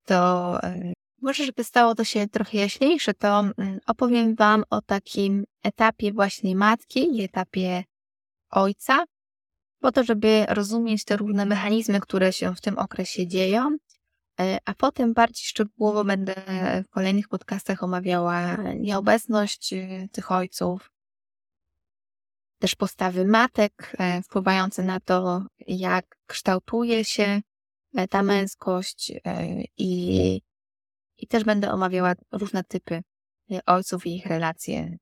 to 0.06 0.60
e, 0.64 0.94
może, 1.22 1.46
żeby 1.46 1.64
stało 1.64 1.96
to 1.96 2.04
się 2.04 2.28
trochę 2.28 2.58
jaśniejsze, 2.58 3.14
to 3.14 3.40
mm, 3.40 3.80
opowiem 3.88 4.36
Wam 4.36 4.64
o 4.70 4.82
takim 4.82 5.44
etapie 5.64 6.14
właśnie 6.14 6.56
matki 6.56 7.18
i 7.18 7.24
etapie 7.24 7.84
ojca, 8.50 9.04
po 9.80 9.92
to, 9.92 10.04
żeby 10.04 10.46
rozumieć 10.50 11.06
te 11.06 11.18
różne 11.18 11.46
mechanizmy, 11.46 12.00
które 12.00 12.34
się 12.34 12.56
w 12.56 12.62
tym 12.62 12.78
okresie 12.78 13.28
dzieją. 13.28 13.78
E, 14.40 14.58
a 14.66 14.74
potem 14.74 15.14
bardziej 15.14 15.46
szczegółowo 15.46 16.04
będę 16.04 16.36
w 16.86 16.90
kolejnych 16.90 17.28
podcastach 17.28 17.84
omawiała 17.84 18.56
nieobecność 18.76 19.74
e, 19.74 20.08
tych 20.12 20.32
ojców, 20.32 20.93
też 22.63 22.75
postawy 22.75 23.25
matek 23.25 23.93
e, 24.00 24.22
wpływające 24.22 24.84
na 24.84 25.00
to, 25.00 25.46
jak 25.67 26.17
kształtuje 26.25 27.05
się 27.05 27.41
ta 28.10 28.24
męskość 28.24 29.12
i, 29.77 30.41
i 31.17 31.27
też 31.27 31.43
będę 31.43 31.72
omawiała 31.72 32.13
różne 32.32 32.63
typy 32.63 33.01
ojców 33.65 34.05
i 34.05 34.15
ich 34.15 34.25
relacje 34.25 34.98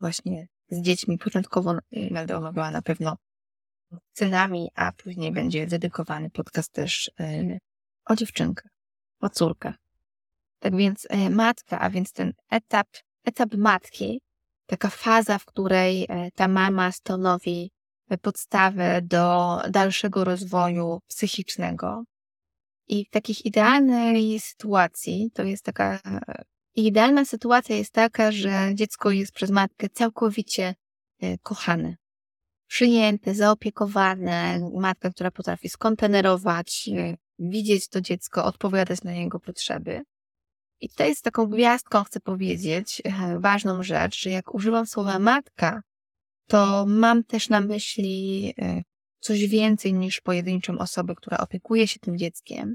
właśnie 0.00 0.46
z 0.68 0.82
dziećmi. 0.82 1.18
Początkowo 1.18 1.74
będę 2.10 2.36
omawiała 2.36 2.70
na 2.70 2.82
pewno 2.82 3.16
synami, 4.12 4.70
a 4.74 4.92
później 4.92 5.32
będzie 5.32 5.66
dedykowany 5.66 6.30
podcast 6.30 6.72
też 6.72 7.10
o 8.04 8.16
dziewczynkę, 8.16 8.68
o 9.20 9.28
córkę. 9.28 9.74
Tak 10.58 10.76
więc 10.76 11.06
e, 11.10 11.30
matka, 11.30 11.80
a 11.80 11.90
więc 11.90 12.12
ten 12.12 12.32
etap, 12.50 12.88
etap 13.24 13.54
matki, 13.54 14.20
taka 14.66 14.88
faza, 14.90 15.38
w 15.38 15.44
której 15.44 16.06
e, 16.08 16.30
ta 16.34 16.48
mama 16.48 16.92
stanowi 16.92 17.70
podstawę 18.22 19.02
do 19.02 19.58
dalszego 19.70 20.24
rozwoju 20.24 21.00
psychicznego. 21.08 22.04
I 22.88 23.04
w 23.04 23.10
takich 23.10 23.46
idealnej 23.46 24.40
sytuacji, 24.40 25.30
to 25.34 25.42
jest 25.42 25.64
taka, 25.64 26.00
idealna 26.74 27.24
sytuacja 27.24 27.76
jest 27.76 27.92
taka, 27.92 28.32
że 28.32 28.70
dziecko 28.74 29.10
jest 29.10 29.32
przez 29.32 29.50
matkę 29.50 29.88
całkowicie 29.88 30.74
e, 31.20 31.38
kochane 31.38 31.96
przyjęte, 32.72 33.34
zaopiekowane, 33.34 34.70
matka, 34.74 35.10
która 35.10 35.30
potrafi 35.30 35.68
skontenerować, 35.68 36.90
widzieć 37.38 37.88
to 37.88 38.00
dziecko, 38.00 38.44
odpowiadać 38.44 39.02
na 39.02 39.12
jego 39.12 39.40
potrzeby. 39.40 40.02
I 40.82 40.88
tutaj 40.88 41.14
z 41.14 41.22
taką 41.22 41.46
gwiazdką 41.46 42.04
chcę 42.04 42.20
powiedzieć 42.20 43.02
e, 43.04 43.38
ważną 43.38 43.82
rzecz, 43.82 44.20
że 44.20 44.30
jak 44.30 44.54
używam 44.54 44.86
słowa 44.86 45.18
matka, 45.18 45.82
to 46.46 46.84
mam 46.88 47.24
też 47.24 47.48
na 47.48 47.60
myśli 47.60 48.54
e, 48.58 48.82
coś 49.20 49.46
więcej 49.46 49.94
niż 49.94 50.20
pojedynczą 50.20 50.78
osobę, 50.78 51.14
która 51.14 51.38
opiekuje 51.38 51.88
się 51.88 52.00
tym 52.00 52.18
dzieckiem, 52.18 52.74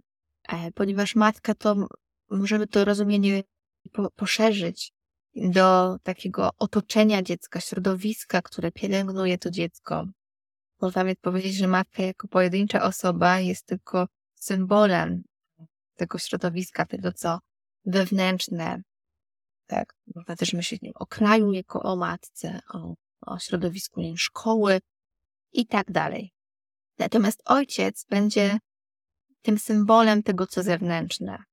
e, 0.50 0.72
ponieważ 0.72 1.16
matka 1.16 1.56
to 1.56 1.88
możemy 2.30 2.68
to 2.68 2.86
rozumienie 2.86 3.44
poszerzyć 4.16 4.92
do 5.36 5.98
takiego 6.04 6.50
otoczenia 6.58 7.22
dziecka, 7.22 7.60
środowiska, 7.60 8.42
które 8.42 8.72
pielęgnuje 8.72 9.38
to 9.38 9.52
dziecko. 9.52 10.08
Można 10.82 11.06
więc 11.06 11.20
powiedzieć, 11.20 11.56
że 11.56 11.68
matka 11.68 12.04
jako 12.04 12.28
pojedyncza 12.28 12.84
osoba 12.84 13.40
jest 13.40 13.66
tylko 13.66 14.08
symbolem 14.36 15.24
tego 15.96 16.18
środowiska, 16.18 16.86
tego 16.86 17.14
co 17.14 17.40
wewnętrzne. 17.88 18.82
Tak, 19.68 19.94
można 20.16 20.36
też 20.36 20.54
myśleć 20.54 20.82
o 20.96 21.06
kraju 21.06 21.52
jako 21.52 21.84
o 21.84 21.96
matce, 21.96 22.60
o, 22.74 22.94
o 23.22 23.40
środowisku 23.40 24.02
nie, 24.02 24.18
szkoły 24.18 24.80
i 25.52 25.68
tak 25.68 25.92
dalej. 25.92 26.32
Natomiast 27.00 27.42
ojciec 27.46 28.06
będzie 28.10 28.60
tym 29.42 29.60
symbolem 29.60 30.24
tego, 30.24 30.48
co 30.48 30.64
zewnętrzne, 30.64 31.44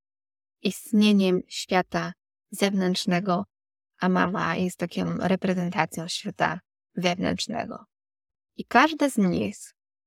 istnieniem 0.63 1.41
świata 1.49 2.13
zewnętrznego, 2.51 3.45
a 4.01 4.09
mama 4.09 4.57
jest 4.57 4.79
taką 4.79 5.17
reprezentacją 5.17 6.09
świata 6.09 6.61
wewnętrznego. 6.97 7.85
I 8.57 8.65
każda 8.65 9.09
z 9.09 9.17
nich 9.19 9.57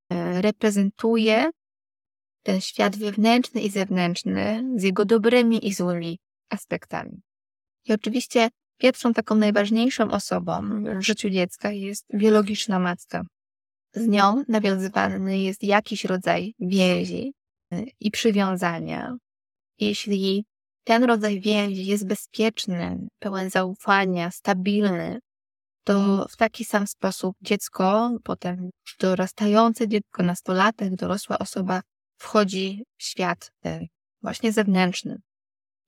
e, 0.10 0.41
reprezentuje 0.41 1.50
ten 2.48 2.62
świat 2.62 2.98
wewnętrzny 2.98 3.62
i 3.62 3.70
zewnętrzny 3.70 4.63
z 4.75 4.84
jego 4.84 5.06
dobrymi 5.06 5.68
i 5.68 5.74
złymi 5.74 6.20
aspektami. 6.50 7.22
I 7.86 7.94
oczywiście 7.94 8.50
pierwszą 8.77 9.13
taką 9.13 9.36
najważniejszą 9.36 10.12
osobą 10.12 10.83
w 11.00 11.01
życiu 11.01 11.29
dziecka 11.29 11.72
jest 11.72 12.05
biologiczna 12.16 12.79
matka. 12.79 13.22
Z 13.94 14.07
nią 14.07 14.44
nawiązywany 14.48 15.40
jest 15.40 15.64
jakiś 15.64 16.05
rodzaj 16.05 16.53
więzi 16.60 17.33
e, 17.72 17.83
i 18.00 18.12
przywiązania. 18.12 19.16
Jeśli 19.79 20.46
ten 20.83 21.03
rodzaj 21.03 21.42
więzi 21.42 21.86
jest 21.86 22.07
bezpieczny, 22.07 23.07
pełen 23.20 23.50
zaufania, 23.50 24.31
stabilny, 24.31 25.20
to 25.83 26.25
w 26.29 26.38
taki 26.38 26.66
sam 26.66 26.88
sposób 26.88 27.36
dziecko, 27.42 28.12
potem 28.24 28.70
dorastające 29.00 29.88
dziecko, 29.88 30.24
nastolatek, 30.24 30.96
dorosła 30.96 31.40
osoba 31.40 31.81
wchodzi 32.18 32.84
świat 32.98 33.51
e, 33.66 33.88
właśnie 34.22 34.51
zewnętrzny. 34.51 35.18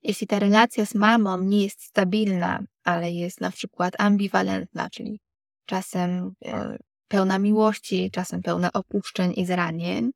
Jeśli 0.03 0.27
ta 0.27 0.39
relacja 0.39 0.85
z 0.85 0.95
mamą 0.95 1.43
nie 1.43 1.63
jest 1.63 1.81
stabilna, 1.81 2.63
ale 2.83 3.11
jest 3.11 3.41
na 3.41 3.51
przykład 3.51 3.93
ambiwalentna, 3.97 4.89
czyli 4.89 5.19
czasem 5.65 6.33
e, 6.45 6.77
pełna 7.07 7.39
miłości, 7.39 8.11
czasem 8.11 8.41
pełna 8.41 8.69
opuszczeń 8.73 9.33
i 9.35 9.45
zranień, 9.45 10.11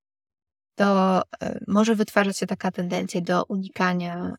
to 0.75 1.21
e, 1.21 1.59
może 1.67 1.95
wytwarzać 1.95 2.37
się 2.37 2.47
taka 2.47 2.71
tendencja 2.71 3.21
do 3.21 3.43
unikania 3.45 4.33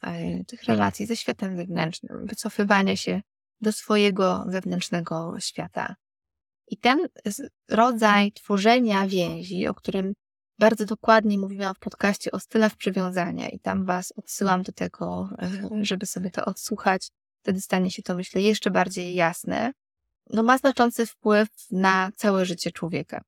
tych 0.47 0.65
relacji 0.65 1.07
ze 1.07 1.17
światem 1.17 1.57
zewnętrznym, 1.57 2.27
wycofywania 2.27 2.97
się 2.97 3.21
do 3.61 3.73
swojego 3.73 4.45
wewnętrznego 4.49 5.35
świata. 5.39 5.95
I 6.69 6.77
ten 6.77 6.99
rodzaj 7.71 8.33
tworzenia 8.33 9.07
więzi, 9.07 9.67
o 9.67 9.75
którym 9.75 10.15
bardzo 10.59 10.85
dokładnie 10.85 11.39
mówiłam 11.39 11.75
w 11.75 11.79
podcaście 11.79 12.31
o 12.31 12.41
stylach 12.41 12.77
przywiązania 12.77 13.49
i 13.49 13.59
tam 13.59 13.85
Was 13.85 14.13
odsyłam 14.17 14.63
do 14.63 14.73
tego, 14.73 15.29
e, 15.43 15.85
żeby 15.85 16.07
sobie 16.07 16.31
to 16.31 16.45
odsłuchać. 16.45 17.09
Wtedy 17.43 17.61
stanie 17.61 17.91
się 17.91 18.03
to, 18.03 18.15
myślę, 18.15 18.43
jeszcze 18.43 18.71
bardziej 18.71 19.15
jasne. 19.15 19.73
No 20.31 20.43
ma 20.43 20.59
znaczący 20.59 21.07
wpływ 21.07 21.49
na 21.71 22.11
całe 22.17 22.47
życie 22.47 22.73
człowieka. 22.73 23.23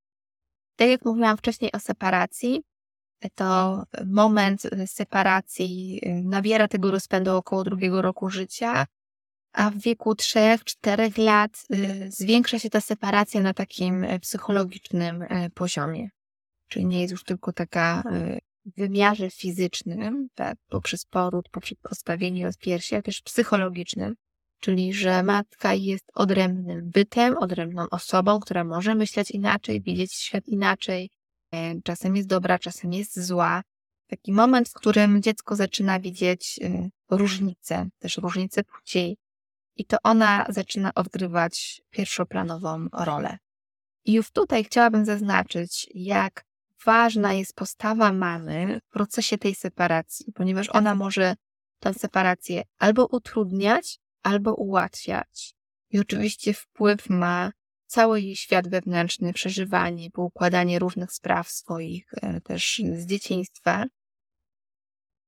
Tak 0.76 0.88
jak 0.88 1.04
mówiłam 1.04 1.36
wcześniej 1.36 1.72
o 1.72 1.80
separacji, 1.80 2.62
to 3.34 3.82
moment 4.06 4.62
separacji 4.86 6.00
e, 6.02 6.14
nabiera 6.14 6.68
tego 6.68 6.90
rozpędu 6.90 7.36
około 7.36 7.64
drugiego 7.64 8.02
roku 8.02 8.30
życia, 8.30 8.86
a 9.52 9.70
w 9.70 9.78
wieku 9.78 10.12
3-4 10.12 11.18
lat 11.18 11.64
e, 11.70 12.10
zwiększa 12.10 12.58
się 12.58 12.70
ta 12.70 12.80
separacja 12.80 13.40
na 13.40 13.54
takim 13.54 14.06
psychologicznym 14.20 15.24
poziomie 15.54 16.15
czyli 16.68 16.86
nie 16.86 17.00
jest 17.00 17.12
już 17.12 17.24
tylko 17.24 17.52
taka 17.52 18.02
y, 18.12 18.38
w 18.66 18.76
wymiarze 18.76 19.30
fizycznym, 19.30 20.28
tak, 20.34 20.56
poprzez 20.68 21.04
poród, 21.04 21.48
poprzez 21.48 21.78
pozbawienie 21.82 22.48
od 22.48 22.58
piersi, 22.58 22.94
ale 22.94 23.02
też 23.02 23.22
psychologicznym, 23.22 24.14
czyli 24.60 24.94
że 24.94 25.22
matka 25.22 25.74
jest 25.74 26.10
odrębnym 26.14 26.90
bytem, 26.90 27.36
odrębną 27.38 27.86
osobą, 27.90 28.40
która 28.40 28.64
może 28.64 28.94
myśleć 28.94 29.30
inaczej, 29.30 29.80
widzieć 29.80 30.14
świat 30.14 30.48
inaczej, 30.48 31.10
e, 31.52 31.80
czasem 31.82 32.16
jest 32.16 32.28
dobra, 32.28 32.58
czasem 32.58 32.92
jest 32.92 33.20
zła. 33.20 33.62
Taki 34.06 34.32
moment, 34.32 34.68
w 34.68 34.72
którym 34.72 35.22
dziecko 35.22 35.56
zaczyna 35.56 36.00
widzieć 36.00 36.60
y, 36.62 36.90
różnice, 37.10 37.88
też 37.98 38.16
różnice 38.16 38.64
płci, 38.64 39.16
i 39.76 39.84
to 39.84 39.96
ona 40.02 40.46
zaczyna 40.48 40.94
odgrywać 40.94 41.82
pierwszoplanową 41.90 42.86
rolę. 42.92 43.38
I 44.04 44.12
już 44.12 44.30
tutaj 44.30 44.64
chciałabym 44.64 45.04
zaznaczyć, 45.04 45.88
jak 45.94 46.44
ważna 46.86 47.32
jest 47.32 47.54
postawa 47.54 48.12
mamy 48.12 48.80
w 48.84 48.92
procesie 48.92 49.38
tej 49.38 49.54
separacji, 49.54 50.32
ponieważ 50.32 50.68
ona 50.68 50.94
może 50.94 51.34
tę 51.80 51.94
separację 51.94 52.62
albo 52.78 53.06
utrudniać, 53.06 53.98
albo 54.22 54.54
ułatwiać. 54.54 55.54
I 55.90 55.98
oczywiście 55.98 56.54
wpływ 56.54 57.10
ma 57.10 57.52
cały 57.86 58.20
jej 58.20 58.36
świat 58.36 58.68
wewnętrzny, 58.68 59.32
przeżywanie, 59.32 60.10
poukładanie 60.10 60.78
różnych 60.78 61.12
spraw 61.12 61.48
swoich 61.48 62.14
e, 62.22 62.40
też 62.40 62.82
z 62.92 63.06
dzieciństwa. 63.06 63.84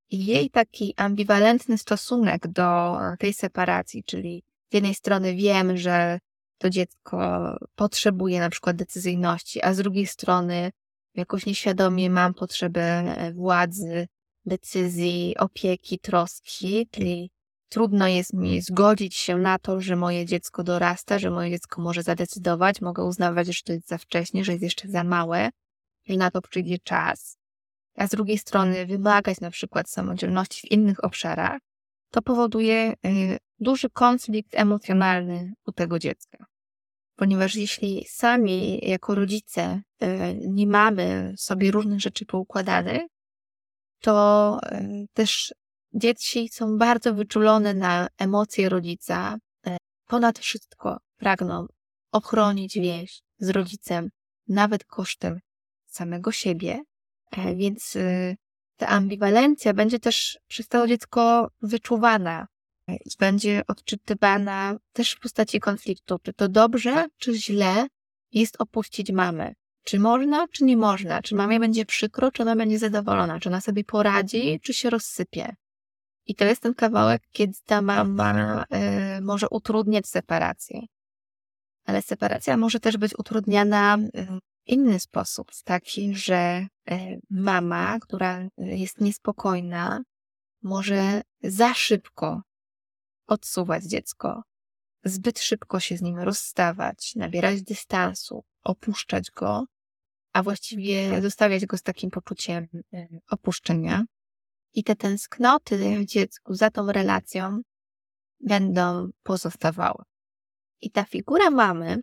I 0.09 0.25
jej 0.25 0.49
taki 0.49 0.93
ambiwalentny 0.97 1.77
stosunek 1.77 2.47
do 2.47 2.97
tej 3.19 3.33
separacji, 3.33 4.03
czyli 4.03 4.43
z 4.71 4.73
jednej 4.73 4.95
strony 4.95 5.35
wiem, 5.35 5.77
że 5.77 6.19
to 6.57 6.69
dziecko 6.69 7.17
potrzebuje 7.75 8.39
na 8.39 8.49
przykład 8.49 8.75
decyzyjności, 8.75 9.63
a 9.63 9.73
z 9.73 9.77
drugiej 9.77 10.07
strony 10.07 10.71
jakoś 11.19 11.45
nieświadomie 11.45 12.09
mam 12.09 12.33
potrzebę 12.33 12.81
e, 12.81 13.33
władzy, 13.33 14.07
decyzji, 14.45 15.35
opieki, 15.37 15.99
troski, 15.99 16.87
czyli 16.91 17.31
trudno 17.69 18.07
jest 18.07 18.33
mi 18.33 18.61
zgodzić 18.61 19.15
się 19.15 19.37
na 19.37 19.59
to, 19.59 19.81
że 19.81 19.95
moje 19.95 20.25
dziecko 20.25 20.63
dorasta, 20.63 21.19
że 21.19 21.29
moje 21.29 21.51
dziecko 21.51 21.81
może 21.81 22.03
zadecydować, 22.03 22.81
mogę 22.81 23.03
uznawać, 23.03 23.47
że 23.47 23.61
to 23.65 23.73
jest 23.73 23.87
za 23.87 23.97
wcześnie, 23.97 24.43
że 24.43 24.51
jest 24.51 24.63
jeszcze 24.63 24.87
za 24.87 25.03
małe 25.03 25.49
i 26.05 26.17
na 26.17 26.31
to 26.31 26.41
przyjdzie 26.41 26.79
czas. 26.79 27.37
A 27.95 28.07
z 28.07 28.09
drugiej 28.09 28.37
strony 28.37 28.85
wymagać 28.85 29.41
na 29.41 29.51
przykład 29.51 29.89
samodzielności 29.89 30.67
w 30.67 30.71
innych 30.71 31.03
obszarach, 31.03 31.59
to 32.11 32.21
powoduje 32.21 32.93
y, 33.05 33.37
duży 33.59 33.89
konflikt 33.89 34.55
emocjonalny 34.55 35.53
u 35.65 35.71
tego 35.71 35.99
dziecka 35.99 36.48
ponieważ 37.19 37.55
jeśli 37.55 38.05
sami 38.07 38.79
jako 38.89 39.15
rodzice 39.15 39.81
e, 39.99 40.35
nie 40.35 40.67
mamy 40.67 41.33
sobie 41.37 41.71
różnych 41.71 41.99
rzeczy 41.99 42.25
poukładanych, 42.25 43.01
to 44.01 44.57
y, 44.71 45.05
też 45.13 45.53
dzieci 45.93 46.49
są 46.49 46.77
bardzo 46.77 47.13
wyczulone 47.13 47.73
na 47.73 48.07
emocje 48.17 48.69
rodzica. 48.69 49.37
E, 49.67 49.77
ponad 50.07 50.39
wszystko 50.39 50.97
pragną 51.17 51.65
ochronić 52.11 52.73
więź 52.73 53.21
z 53.39 53.49
rodzicem, 53.49 54.09
nawet 54.47 54.83
kosztem 54.83 55.39
samego 55.85 56.31
siebie. 56.31 56.81
E, 57.31 57.55
więc 57.55 57.97
ta 58.77 58.87
ambiwalencja 58.87 59.73
będzie 59.73 59.99
też 59.99 60.39
przez 60.47 60.67
to 60.67 60.87
dziecko 60.87 61.47
wyczuwana 61.61 62.41
e, 62.41 62.58
będzie 63.19 63.61
odczytywana 63.67 64.77
też 64.93 65.11
w 65.11 65.19
postaci 65.19 65.59
konfliktu. 65.59 66.19
Czy 66.23 66.33
to 66.33 66.49
dobrze, 66.49 67.07
czy 67.17 67.33
źle 67.33 67.87
jest 68.31 68.55
opuścić 68.61 69.11
mamę? 69.11 69.53
Czy 69.83 69.99
można, 69.99 70.47
czy 70.47 70.63
nie 70.63 70.77
można? 70.77 71.21
Czy 71.21 71.35
mamie 71.35 71.59
będzie 71.59 71.85
przykro, 71.85 72.31
czy 72.31 72.41
ona 72.41 72.55
będzie 72.55 72.79
zadowolona? 72.79 73.39
Czy 73.39 73.49
ona 73.49 73.61
sobie 73.61 73.83
poradzi, 73.83 74.59
czy 74.63 74.73
się 74.73 74.89
rozsypie? 74.89 75.55
I 76.25 76.35
to 76.35 76.45
jest 76.45 76.61
ten 76.61 76.73
kawałek, 76.73 77.21
kiedy 77.31 77.53
ta 77.65 77.81
mama 77.81 78.63
y, 79.17 79.21
może 79.21 79.49
utrudniać 79.49 80.07
separację. 80.07 80.81
Ale 81.85 82.01
separacja 82.01 82.57
może 82.57 82.79
też 82.79 82.97
być 82.97 83.19
utrudniana 83.19 83.97
w 83.97 84.39
inny 84.65 84.99
sposób, 84.99 85.51
taki, 85.63 86.15
że 86.15 86.67
y, 86.91 87.19
mama, 87.29 87.99
która 87.99 88.47
jest 88.57 89.01
niespokojna, 89.01 90.03
może 90.63 91.21
za 91.43 91.73
szybko 91.73 92.41
odsuwać 93.29 93.83
dziecko, 93.83 94.43
zbyt 95.03 95.39
szybko 95.39 95.79
się 95.79 95.97
z 95.97 96.01
nim 96.01 96.19
rozstawać, 96.19 97.15
nabierać 97.15 97.63
dystansu, 97.63 98.43
opuszczać 98.63 99.31
go, 99.31 99.65
a 100.33 100.43
właściwie 100.43 101.21
zostawiać 101.21 101.65
go 101.65 101.77
z 101.77 101.81
takim 101.81 102.09
poczuciem 102.09 102.67
y, 102.93 103.07
opuszczenia. 103.29 104.05
I 104.73 104.83
te 104.83 104.95
tęsknoty 104.95 105.99
w 105.99 106.05
dziecku 106.05 106.53
za 106.53 106.69
tą 106.69 106.91
relacją 106.91 107.61
będą 108.39 109.09
pozostawały. 109.23 110.03
I 110.81 110.91
ta 110.91 111.03
figura 111.03 111.49
mamy 111.49 111.99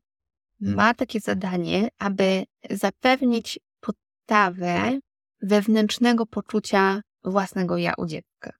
ma 0.61 0.95
takie 0.95 1.21
zadanie, 1.21 1.89
aby 1.99 2.45
zapewnić 2.71 3.59
podstawę 3.81 4.99
wewnętrznego 5.43 6.27
poczucia 6.27 7.01
własnego 7.25 7.77
ja 7.77 7.95
u 7.99 8.07
dziecka. 8.07 8.53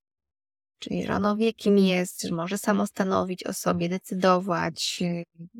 Czyli, 0.79 1.07
że 1.07 1.15
ono 1.15 1.37
wie, 1.37 1.53
kim 1.53 1.79
jest, 1.79 2.23
że 2.23 2.35
może 2.35 2.59
samostanowić 2.59 3.45
o 3.45 3.53
sobie, 3.53 3.89
decydować, 3.89 5.03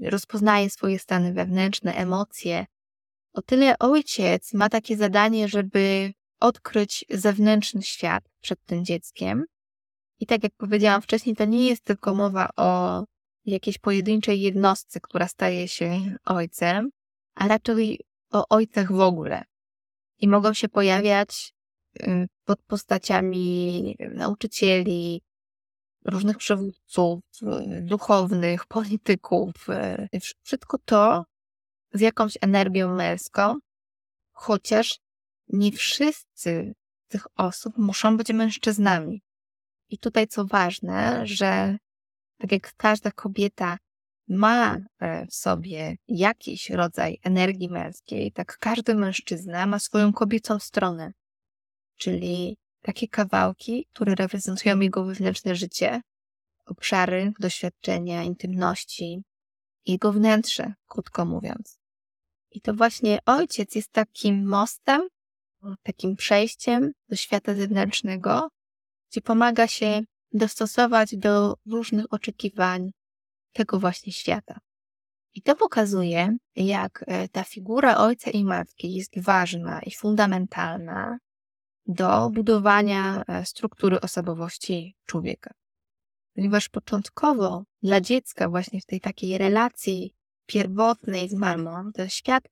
rozpoznaje 0.03 0.71
swoje 0.71 0.99
stany 0.99 1.33
wewnętrzne, 1.33 1.95
emocje. 1.95 2.67
O 3.33 3.43
tyle 3.43 3.79
ojciec 3.79 4.55
ma 4.55 4.69
takie 4.69 4.97
zadanie, 4.97 5.49
żeby 5.49 6.13
odkryć 6.41 7.05
zewnętrzny 7.11 7.83
świat 7.83 8.25
przed 8.41 8.65
tym 8.65 8.85
dzieckiem. 8.85 9.45
I 10.21 10.27
tak 10.27 10.43
jak 10.43 10.53
powiedziałam 10.57 11.03
wcześniej, 11.03 11.37
to 11.37 11.45
nie 11.45 11.69
jest 11.69 11.85
tylko 11.85 12.15
mowa 12.15 12.51
o 12.57 13.05
jakiejś 13.45 13.79
pojedynczej 13.79 14.41
jednostce, 14.41 15.01
która 15.01 15.29
staje 15.29 15.69
się 15.69 16.17
ojcem, 16.25 16.91
a 17.35 17.49
raczej 17.49 18.01
o 18.33 18.49
ojcach 18.49 18.93
w 18.93 19.01
ogóle. 19.01 19.45
I 20.19 20.29
mogą 20.29 20.55
się 20.55 20.69
pojawiać 20.69 21.53
y, 21.53 21.56
pod 22.45 22.63
postaciami 22.63 23.97
nauczycieli, 24.15 25.23
różnych 26.05 26.37
przywódców, 26.37 27.21
duchownych, 27.83 28.67
polityków. 28.77 29.53
Y, 30.15 30.21
wszystko 30.45 30.79
to 30.85 31.25
z 31.93 32.01
jakąś 32.01 32.39
energią 32.41 32.95
męską, 32.95 33.55
chociaż 34.33 34.99
nie 35.49 35.73
wszyscy 35.73 36.73
tych 37.09 37.27
osób 37.37 37.79
muszą 37.79 38.17
być 38.17 38.33
mężczyznami. 38.33 39.23
I 39.89 39.99
tutaj 39.99 40.27
co 40.27 40.45
ważne, 40.45 41.27
że 41.27 41.77
tak 42.39 42.53
jak 42.53 42.75
każda 42.77 43.11
kobieta 43.11 43.79
ma 44.29 44.77
e, 44.99 45.27
w 45.27 45.35
sobie 45.35 45.97
jakiś 46.09 46.71
rodzaj 46.71 47.19
energii 47.23 47.69
męskiej, 47.69 48.33
tak 48.33 48.59
każdy 48.59 48.95
mężczyzna 48.95 49.67
ma 49.67 49.79
swoją 49.79 50.13
kobiecą 50.13 50.59
stronę. 50.59 51.13
Czyli 51.97 52.57
takie 52.83 53.09
kawałki, 53.09 53.87
które 53.93 54.15
reprezentują 54.15 54.81
jego 54.81 55.05
wewnętrzne 55.05 55.57
życie, 55.57 56.01
obszary 56.67 57.33
doświadczenia, 57.41 58.23
intymności, 58.23 59.23
jego 59.87 60.13
wnętrze, 60.13 60.75
krótko 60.87 61.25
mówiąc. 61.25 61.79
I 62.51 62.61
to 62.61 62.75
właśnie 62.75 63.19
ojciec 63.27 63.75
jest 63.75 63.93
takim 63.93 64.49
mostem 64.49 65.09
takim 65.83 66.17
przejściem 66.17 66.93
do 67.09 67.17
świata 67.17 67.55
zewnętrznego, 67.55 68.49
gdzie 69.11 69.21
pomaga 69.21 69.67
się 69.67 70.01
dostosować 70.33 71.17
do 71.17 71.55
różnych 71.67 72.13
oczekiwań 72.13 72.91
tego 73.53 73.79
właśnie 73.81 74.13
świata. 74.13 74.59
I 75.35 75.43
to 75.43 75.57
pokazuje, 75.57 76.37
jak 76.57 77.05
e, 77.07 77.29
ta 77.29 77.45
figura 77.45 77.97
ojca 77.97 78.31
i 78.31 78.45
matki 78.45 78.95
jest 78.95 79.21
ważna 79.21 79.81
i 79.83 79.91
fundamentalna 79.91 81.19
do 81.87 82.31
budowania 82.31 83.25
e, 83.29 83.45
struktury 83.45 84.01
osobowości 84.01 84.97
człowieka. 85.07 85.55
Ponieważ 86.35 86.69
początkowo 86.69 87.65
dla 87.83 88.01
dziecka, 88.01 88.49
właśnie 88.49 88.81
w 88.81 88.87
tej 88.87 89.01
takiej 89.01 89.39
relacji 89.39 90.15
pierwotnej 90.47 91.29
z 91.29 91.35
mamą, 91.35 91.93
ten 91.93 92.09
świat 92.09 92.45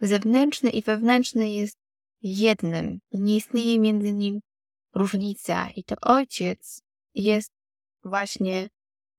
zewnętrzny 0.00 0.70
i 0.70 0.82
wewnętrzny 0.82 1.50
jest 1.50 1.78
jednym. 2.22 2.98
Nie 3.12 3.36
istnieje 3.36 3.80
między 3.80 4.12
nim 4.12 4.40
różnica 4.94 5.70
i 5.70 5.84
to 5.84 5.96
ojciec 6.02 6.82
jest 7.14 7.52
właśnie 8.04 8.68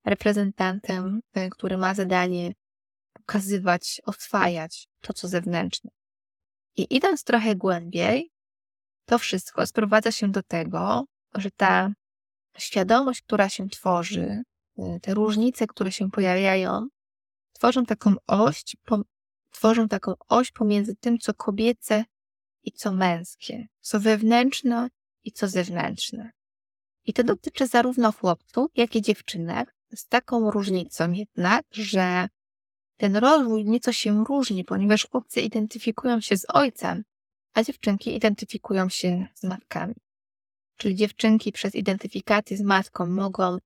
reprezentantem, 0.05 1.21
e, 1.34 1.49
który 1.49 1.77
ma 1.77 1.93
zadanie 1.93 2.53
pokazywać, 3.13 4.01
oswajać 4.05 4.88
to, 5.01 5.13
co 5.13 5.27
zewnętrzne. 5.27 5.91
I 6.77 6.95
idąc 6.95 7.23
trochę 7.23 7.55
głębiej, 7.55 8.32
to 9.10 9.19
wszystko 9.19 9.67
sprowadza 9.67 10.12
się 10.12 10.32
do 10.32 10.43
tego, 10.43 11.06
że 11.36 11.52
ta 11.52 11.93
świadomość, 12.58 13.22
która 13.22 13.50
się 13.50 13.69
tworzy, 13.69 14.41
e, 14.78 15.00
te 15.00 15.13
różnice, 15.13 15.67
które 15.67 15.91
się 15.91 16.12
pojawiają, 16.12 16.88
tworzą 17.54 17.86
taką 17.86 18.15
oś, 18.28 18.63
tworzą 19.52 19.88
taką 19.88 20.13
oś 20.28 20.52
pomiędzy 20.52 20.95
tym, 20.95 21.17
co 21.17 21.34
kobiece 21.34 22.06
i 22.63 22.72
co 22.72 22.91
męskie, 22.91 23.67
co 23.82 24.00
wewnętrzne 24.00 24.89
i 25.24 25.32
co 25.32 25.48
zewnętrzne. 25.48 26.32
I 27.06 27.13
to 27.13 27.24
dotyczy 27.24 27.67
zarówno 27.67 28.12
chłopców, 28.12 28.72
jak 28.76 28.95
i 28.95 29.02
dziewczynek, 29.02 29.76
z 29.95 30.08
taką 30.08 30.52
różnicą 30.52 31.12
jednak, 31.12 31.65
że 31.72 32.28
ten 32.98 33.15
rozwój 33.15 33.65
nieco 33.65 33.93
się 33.93 34.24
różni, 34.26 34.63
ponieważ 34.63 35.08
chłopcy 35.12 35.41
identyfikują 35.41 36.22
się 36.22 36.38
z 36.38 36.45
ojcem, 36.50 37.04
a 37.53 37.63
dziewczynki 37.63 38.15
identyfikują 38.15 38.89
się 38.89 39.27
z 39.35 39.43
matkami. 39.43 39.95
Czyli 40.77 40.95
dziewczynki 40.95 41.51
przez 41.51 41.75
identyfikację 41.75 42.57
z 42.57 42.62
matką 42.62 43.05
mogą 43.05 43.57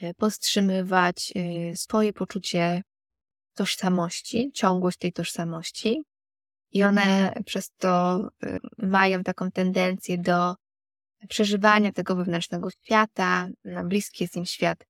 e, 0.00 0.14
powstrzymywać 0.14 1.32
e, 1.36 1.76
swoje 1.76 2.12
poczucie 2.12 2.82
tożsamości, 3.54 4.50
ciągłość 4.54 4.98
tej 4.98 5.12
tożsamości, 5.12 6.04
i 6.74 6.82
one 6.82 7.34
przez 7.46 7.70
to 7.70 8.20
y, 8.44 8.58
mają 8.78 9.22
taką 9.22 9.50
tendencję 9.50 10.18
do 10.18 10.54
przeżywania 11.28 11.92
tego 11.92 12.16
wewnętrznego 12.16 12.70
świata. 12.70 13.48
Bliski 13.84 14.24
jest 14.24 14.36
im 14.36 14.46
świat 14.46 14.86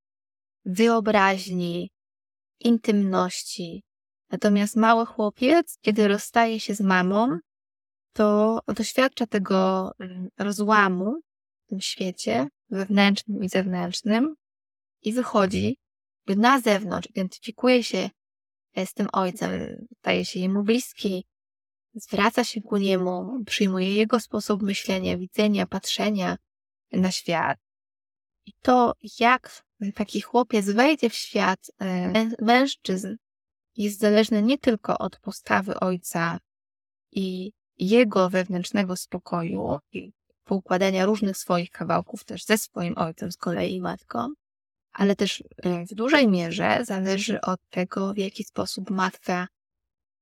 wyobraźni, 0.64 1.90
intymności. 2.60 3.82
Natomiast 4.30 4.76
mały 4.76 5.06
chłopiec, 5.06 5.78
kiedy 5.80 6.08
rozstaje 6.08 6.60
się 6.60 6.74
z 6.74 6.80
mamą, 6.80 7.38
to 8.14 8.60
doświadcza 8.66 9.26
tego 9.26 9.90
mm, 9.98 10.28
rozłamu 10.38 11.20
w 11.66 11.68
tym 11.68 11.80
świecie 11.80 12.48
wewnętrznym 12.70 13.44
i 13.44 13.48
zewnętrznym 13.48 14.34
i 15.02 15.12
wychodzi 15.12 15.78
na 16.26 16.60
zewnątrz, 16.60 17.10
identyfikuje 17.10 17.84
się 17.84 18.10
e, 18.74 18.86
z 18.86 18.94
tym 18.94 19.06
ojcem, 19.12 19.50
staje 19.98 20.24
się 20.24 20.40
jemu 20.40 20.62
bliski, 20.62 21.26
zwraca 21.94 22.44
się 22.44 22.60
ku 22.60 22.76
niemu, 22.76 23.44
przyjmuje 23.46 23.94
jego 23.94 24.20
sposób 24.20 24.62
myślenia, 24.62 25.18
widzenia, 25.18 25.66
patrzenia 25.66 26.36
na 26.92 27.10
świat. 27.10 27.58
I 28.46 28.52
to, 28.62 28.92
jak 29.20 29.64
taki 29.94 30.20
chłopiec 30.20 30.70
wejdzie 30.70 31.10
w 31.10 31.14
świat 31.14 31.70
e, 31.78 32.12
mężczyzn, 32.40 33.16
jest 33.76 34.00
zależne 34.00 34.42
nie 34.42 34.58
tylko 34.58 34.98
od 34.98 35.20
postawy 35.20 35.80
ojca 35.80 36.38
i 37.12 37.52
jego 37.78 38.30
wewnętrznego 38.30 38.96
spokoju 38.96 39.78
i 39.92 40.12
poukładania 40.44 41.06
różnych 41.06 41.36
swoich 41.36 41.70
kawałków 41.70 42.24
też 42.24 42.44
ze 42.44 42.58
swoim 42.58 42.98
ojcem 42.98 43.32
z 43.32 43.36
kolei 43.36 43.80
matką, 43.80 44.32
ale 44.92 45.16
też 45.16 45.44
e, 45.62 45.86
w 45.86 45.94
dużej 45.94 46.28
mierze 46.28 46.80
zależy 46.84 47.40
od 47.40 47.60
tego, 47.70 48.14
w 48.14 48.18
jaki 48.18 48.44
sposób 48.44 48.90
matka 48.90 49.48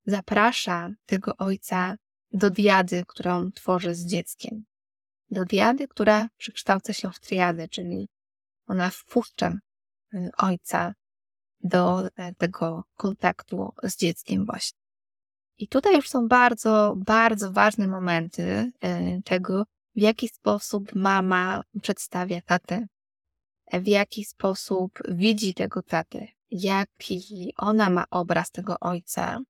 zaprasza 0.06 0.90
tego 1.06 1.36
ojca 1.36 1.96
do 2.32 2.50
diady, 2.50 3.04
którą 3.08 3.52
tworzy 3.52 3.94
z 3.94 4.06
dzieckiem. 4.06 4.64
do 5.30 5.44
diady, 5.44 5.88
która 5.88 6.28
przekształca 6.36 6.92
się 6.92 7.10
w 7.10 7.20
triadę, 7.20 7.68
czyli 7.68 8.08
ona 8.66 8.90
wpuszcza 8.90 9.58
y, 10.14 10.30
ojca 10.38 10.94
do 11.60 12.08
e, 12.16 12.34
tego 12.34 12.84
kontaktu 12.96 13.72
z 13.82 13.96
dzieckiem 13.96 14.46
właśnie. 14.46 14.81
I 15.58 15.68
tutaj 15.68 15.96
już 15.96 16.08
są 16.08 16.28
bardzo, 16.28 16.94
bardzo 16.96 17.52
ważne 17.52 17.88
momenty 17.88 18.72
e, 18.80 19.22
tego, 19.22 19.64
w 19.96 20.00
jaki 20.00 20.28
sposób 20.28 20.94
mama 20.94 21.62
przedstawia 21.82 22.40
tatę, 22.40 22.86
w 23.72 23.86
jaki 23.86 24.24
sposób 24.24 24.98
widzi 25.08 25.54
tego 25.54 25.82
tatę, 25.82 26.26
jaki 26.50 27.52
ona 27.56 27.90
ma 27.90 28.04
obraz 28.10 28.50
tego 28.50 28.76
ojca 28.80 29.40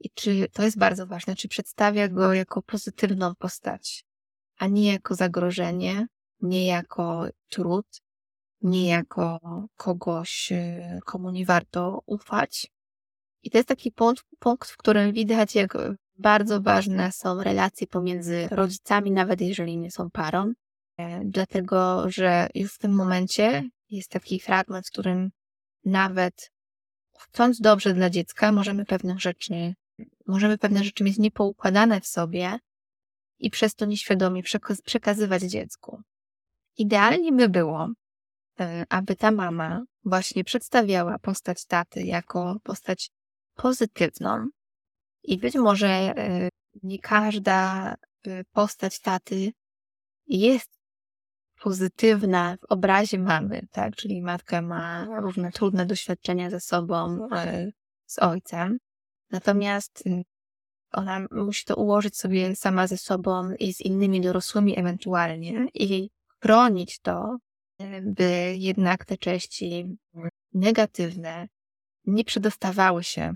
i 0.00 0.10
czy 0.10 0.48
to 0.52 0.62
jest 0.62 0.78
bardzo 0.78 1.06
ważne, 1.06 1.36
czy 1.36 1.48
przedstawia 1.48 2.08
go 2.08 2.34
jako 2.34 2.62
pozytywną 2.62 3.34
postać, 3.34 4.04
a 4.58 4.66
nie 4.66 4.92
jako 4.92 5.14
zagrożenie, 5.14 6.06
nie 6.40 6.66
jako 6.66 7.26
trud, 7.48 7.86
nie 8.62 8.88
jako 8.88 9.40
kogoś, 9.76 10.52
y, 10.52 11.00
komu 11.04 11.30
nie 11.30 11.46
warto 11.46 12.02
ufać. 12.06 12.72
I 13.42 13.50
to 13.50 13.58
jest 13.58 13.68
taki 13.68 13.92
punkt, 13.92 14.24
punkt, 14.38 14.70
w 14.70 14.76
którym 14.76 15.12
widać, 15.12 15.54
jak 15.54 15.78
bardzo 16.18 16.60
ważne 16.60 17.12
są 17.12 17.42
relacje 17.42 17.86
pomiędzy 17.86 18.48
rodzicami, 18.50 19.10
nawet 19.10 19.40
jeżeli 19.40 19.78
nie 19.78 19.90
są 19.90 20.10
parą, 20.10 20.52
e, 20.98 21.20
dlatego 21.24 22.10
że 22.10 22.48
już 22.54 22.74
w 22.74 22.78
tym 22.78 22.92
momencie 22.92 23.68
jest 23.90 24.10
taki 24.10 24.40
fragment, 24.40 24.86
w 24.86 24.90
którym 24.90 25.30
nawet 25.84 26.50
chcąc 27.18 27.60
dobrze 27.60 27.94
dla 27.94 28.10
dziecka, 28.10 28.52
możemy 28.52 28.84
pewnych 28.84 29.20
rzeczy, 29.20 29.74
możemy 30.26 30.58
pewne 30.58 30.84
rzeczy 30.84 31.04
mieć 31.04 31.18
niepoukładane 31.18 32.00
w 32.00 32.06
sobie 32.06 32.58
i 33.38 33.50
przez 33.50 33.74
to 33.74 33.86
nieświadomie 33.86 34.42
przekazywać 34.84 35.42
dziecku. 35.42 36.02
Idealnie 36.76 37.32
by 37.32 37.48
było, 37.48 37.88
e, 38.60 38.84
aby 38.88 39.16
ta 39.16 39.30
mama 39.30 39.82
właśnie 40.04 40.44
przedstawiała 40.44 41.18
postać 41.18 41.66
taty 41.66 42.02
jako 42.02 42.56
postać 42.62 43.10
pozytywną. 43.62 44.48
I 45.22 45.38
być 45.38 45.54
może 45.54 45.88
e, 45.88 46.48
nie 46.82 46.98
każda 46.98 47.94
e, 48.26 48.44
postać 48.52 49.00
taty 49.00 49.52
jest 50.26 50.80
pozytywna 51.62 52.56
w 52.56 52.64
obrazie 52.72 53.18
mamy, 53.18 53.66
tak? 53.70 53.96
Czyli 53.96 54.22
matka 54.22 54.62
ma 54.62 55.06
różne 55.20 55.52
trudne 55.52 55.86
doświadczenia 55.86 56.50
ze 56.50 56.60
sobą, 56.60 57.28
e, 57.32 57.70
z 58.06 58.18
ojcem. 58.18 58.78
Natomiast 59.30 60.06
y, 60.06 60.22
ona 60.92 61.26
musi 61.30 61.64
to 61.64 61.76
ułożyć 61.76 62.16
sobie 62.16 62.56
sama 62.56 62.86
ze 62.86 62.98
sobą 62.98 63.52
i 63.58 63.74
z 63.74 63.80
innymi 63.80 64.20
dorosłymi 64.20 64.78
ewentualnie 64.78 65.66
i 65.74 66.10
chronić 66.42 66.98
to, 67.00 67.36
by 68.02 68.54
jednak 68.58 69.04
te 69.04 69.16
części 69.16 69.98
negatywne 70.52 71.48
nie 72.04 72.24
przedostawały 72.24 73.04
się 73.04 73.34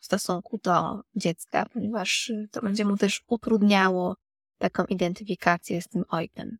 w 0.00 0.04
stosunku 0.04 0.58
do 0.62 1.00
dziecka, 1.14 1.66
ponieważ 1.72 2.32
to 2.50 2.62
będzie 2.62 2.84
mu 2.84 2.96
też 2.96 3.22
utrudniało 3.26 4.16
taką 4.58 4.84
identyfikację 4.84 5.82
z 5.82 5.88
tym 5.88 6.04
ojcem. 6.08 6.58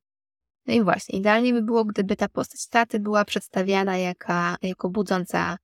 No 0.66 0.74
i 0.74 0.82
właśnie, 0.82 1.18
idealnie 1.18 1.52
by 1.52 1.62
było, 1.62 1.84
gdyby 1.84 2.16
ta 2.16 2.28
postać 2.28 2.68
taty 2.68 3.00
była 3.00 3.24
przedstawiana 3.24 3.98
jaka, 3.98 4.56
jako 4.62 4.90
budząca 4.90 5.58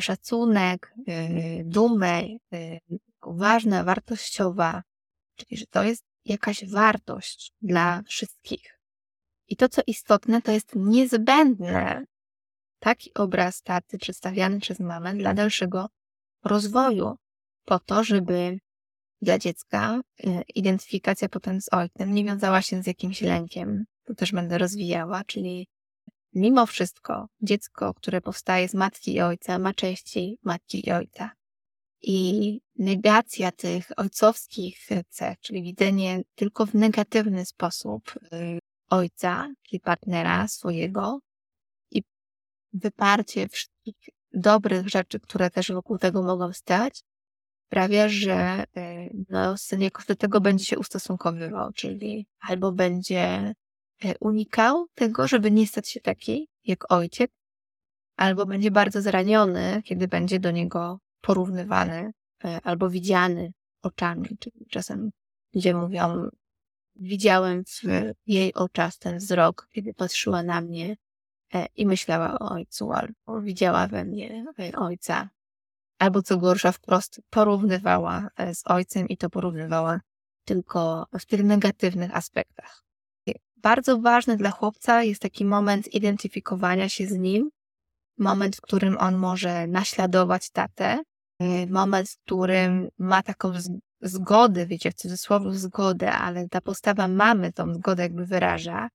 szacunek, 0.00 0.94
yy, 1.06 1.64
dumę, 1.64 2.22
yy, 2.22 2.80
ważna, 3.26 3.84
wartościowa, 3.84 4.82
czyli 5.36 5.56
że 5.56 5.66
to 5.66 5.82
jest 5.82 6.04
jakaś 6.24 6.64
wartość 6.70 7.52
dla 7.62 8.02
wszystkich. 8.02 8.80
I 9.48 9.56
to, 9.56 9.68
co 9.68 9.82
istotne, 9.86 10.42
to 10.42 10.52
jest 10.52 10.72
niezbędne 10.76 12.04
taki 12.78 13.14
obraz 13.14 13.62
taty 13.62 13.98
przedstawiany 13.98 14.60
przez 14.60 14.80
mamę 14.80 15.14
dla 15.14 15.34
dalszego 15.34 15.88
rozwoju, 16.44 17.16
po 17.64 17.78
to, 17.78 18.04
żeby 18.04 18.58
dla 19.22 19.38
dziecka 19.38 20.00
y, 20.24 20.42
identyfikacja 20.54 21.28
potem 21.28 21.60
z 21.60 21.68
ojcem 21.72 22.14
nie 22.14 22.24
wiązała 22.24 22.62
się 22.62 22.82
z 22.82 22.86
jakimś 22.86 23.20
lękiem. 23.22 23.84
To 24.04 24.14
też 24.14 24.32
będę 24.32 24.58
rozwijała, 24.58 25.24
czyli 25.24 25.68
mimo 26.34 26.66
wszystko 26.66 27.26
dziecko, 27.42 27.94
które 27.94 28.20
powstaje 28.20 28.68
z 28.68 28.74
matki 28.74 29.14
i 29.14 29.20
ojca, 29.20 29.58
ma 29.58 29.74
części 29.74 30.38
matki 30.42 30.88
i 30.88 30.92
ojca. 30.92 31.30
I 32.02 32.60
negacja 32.78 33.52
tych 33.52 33.90
ojcowskich 33.96 34.88
cech, 35.08 35.40
czyli 35.40 35.62
widzenie 35.62 36.22
tylko 36.34 36.66
w 36.66 36.74
negatywny 36.74 37.46
sposób 37.46 38.14
y, 38.32 38.58
ojca, 38.90 39.48
czyli 39.62 39.80
partnera 39.80 40.48
swojego 40.48 41.20
i 41.90 42.02
wyparcie 42.72 43.48
wszystkich 43.48 43.96
dobrych 44.32 44.88
rzeczy, 44.88 45.20
które 45.20 45.50
też 45.50 45.72
wokół 45.72 45.98
tego 45.98 46.22
mogą 46.22 46.52
stać, 46.52 47.04
sprawia, 47.66 48.08
że 48.08 48.64
e, 48.76 49.08
no, 49.28 49.56
syn 49.56 49.80
jakoś 49.80 50.06
do 50.06 50.16
tego 50.16 50.40
będzie 50.40 50.64
się 50.64 50.78
ustosunkowywał, 50.78 51.72
czyli 51.72 52.26
albo 52.40 52.72
będzie 52.72 53.54
e, 54.04 54.18
unikał 54.20 54.86
tego, 54.94 55.28
żeby 55.28 55.50
nie 55.50 55.66
stać 55.66 55.88
się 55.88 56.00
taki 56.00 56.48
jak 56.64 56.92
ojciec, 56.92 57.30
albo 58.16 58.46
będzie 58.46 58.70
bardzo 58.70 59.02
zraniony, 59.02 59.82
kiedy 59.84 60.08
będzie 60.08 60.40
do 60.40 60.50
niego 60.50 60.98
porównywany 61.20 62.12
e, 62.44 62.60
albo 62.62 62.90
widziany 62.90 63.52
oczami. 63.82 64.28
Czyli 64.40 64.66
czasem 64.70 65.10
ludzie 65.54 65.74
mówią, 65.74 66.28
widziałem 66.96 67.64
w 67.64 67.82
jej 68.26 68.54
oczach 68.54 68.96
ten 68.96 69.18
wzrok, 69.18 69.68
kiedy 69.70 69.94
patrzyła 69.94 70.42
na 70.42 70.60
mnie 70.60 70.96
i 71.76 71.86
myślała 71.86 72.38
o 72.38 72.50
ojcu, 72.50 72.92
albo 72.92 73.40
widziała 73.40 73.86
we 73.86 74.04
mnie 74.04 74.44
ojca. 74.76 75.28
Albo 75.98 76.22
co 76.22 76.38
gorsza, 76.38 76.72
wprost 76.72 77.20
porównywała 77.30 78.28
e, 78.36 78.54
z 78.54 78.62
ojcem 78.66 79.08
i 79.08 79.16
to 79.16 79.30
porównywała 79.30 80.00
tylko 80.44 81.06
w 81.18 81.26
tych 81.26 81.44
negatywnych 81.44 82.16
aspektach. 82.16 82.82
Bardzo 83.56 83.98
ważny 83.98 84.36
dla 84.36 84.50
chłopca 84.50 85.02
jest 85.02 85.22
taki 85.22 85.44
moment 85.44 85.94
identyfikowania 85.94 86.88
się 86.88 87.06
z 87.06 87.12
nim, 87.12 87.50
moment, 88.18 88.56
w 88.56 88.60
którym 88.60 88.96
on 88.98 89.16
może 89.16 89.66
naśladować 89.66 90.50
tatę, 90.50 90.98
e, 91.40 91.66
moment, 91.66 92.10
w 92.10 92.18
którym 92.18 92.88
ma 92.98 93.22
taką 93.22 93.52
zgodę, 94.00 94.66
wiecie, 94.66 94.90
w 94.90 94.94
cudzysłowie 94.94 95.54
zgodę, 95.54 96.12
ale 96.12 96.48
ta 96.48 96.60
postawa 96.60 97.08
mamy 97.08 97.52
tą 97.52 97.74
zgodę 97.74 98.02
jakby 98.02 98.26
wyraża, 98.26 98.88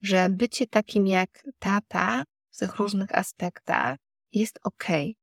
że 0.00 0.28
bycie 0.30 0.66
takim 0.66 1.06
jak 1.06 1.44
tata 1.58 2.24
w 2.50 2.56
tych 2.56 2.76
różnych 2.76 3.14
aspektach 3.14 3.96
jest. 4.32 4.58
Okay 4.62 5.14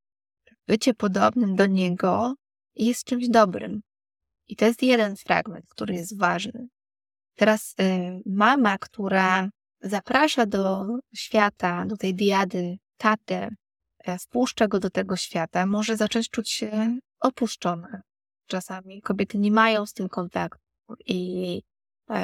bycie 0.67 0.93
podobnym 0.93 1.55
do 1.55 1.65
niego 1.65 2.35
jest 2.75 3.03
czymś 3.03 3.29
dobrym. 3.29 3.81
I 4.47 4.55
to 4.55 4.65
jest 4.65 4.83
jeden 4.83 5.15
fragment, 5.15 5.65
który 5.69 5.93
jest 5.93 6.17
ważny. 6.17 6.67
Teraz 7.35 7.75
y, 7.81 8.21
mama, 8.25 8.77
która 8.77 9.49
zaprasza 9.81 10.45
do 10.45 10.85
świata, 11.15 11.85
do 11.85 11.97
tej 11.97 12.15
diady 12.15 12.77
tatę, 12.97 13.49
y, 14.07 14.17
wpuszcza 14.19 14.67
go 14.67 14.79
do 14.79 14.89
tego 14.89 15.15
świata, 15.15 15.65
może 15.65 15.97
zacząć 15.97 16.29
czuć 16.29 16.51
się 16.51 16.99
opuszczona. 17.19 18.01
Czasami 18.47 19.01
kobiety 19.01 19.37
nie 19.37 19.51
mają 19.51 19.85
z 19.85 19.93
tym 19.93 20.09
kontaktu 20.09 20.63
i 21.05 21.61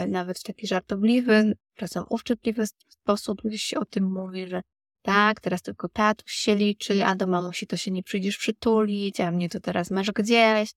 nawet 0.07 0.39
w 0.39 0.43
taki 0.43 0.67
żartobliwy, 0.67 1.55
czasem 1.75 2.03
uszczypliwy 2.09 2.63
sposób 2.67 3.41
gdzieś 3.43 3.63
się 3.63 3.79
o 3.79 3.85
tym 3.85 4.11
mówi, 4.11 4.47
że 4.47 4.61
tak, 5.01 5.39
teraz 5.41 5.61
tylko 5.61 5.89
tatuś 5.89 6.31
się 6.31 6.55
liczy, 6.55 7.05
a 7.05 7.15
do 7.15 7.27
mamusi 7.27 7.67
to 7.67 7.77
się 7.77 7.91
nie 7.91 8.03
przyjdziesz 8.03 8.37
przytulić, 8.37 9.19
a 9.19 9.31
mnie 9.31 9.49
to 9.49 9.59
teraz 9.59 9.91
masz 9.91 10.11
gdzieś, 10.11 10.71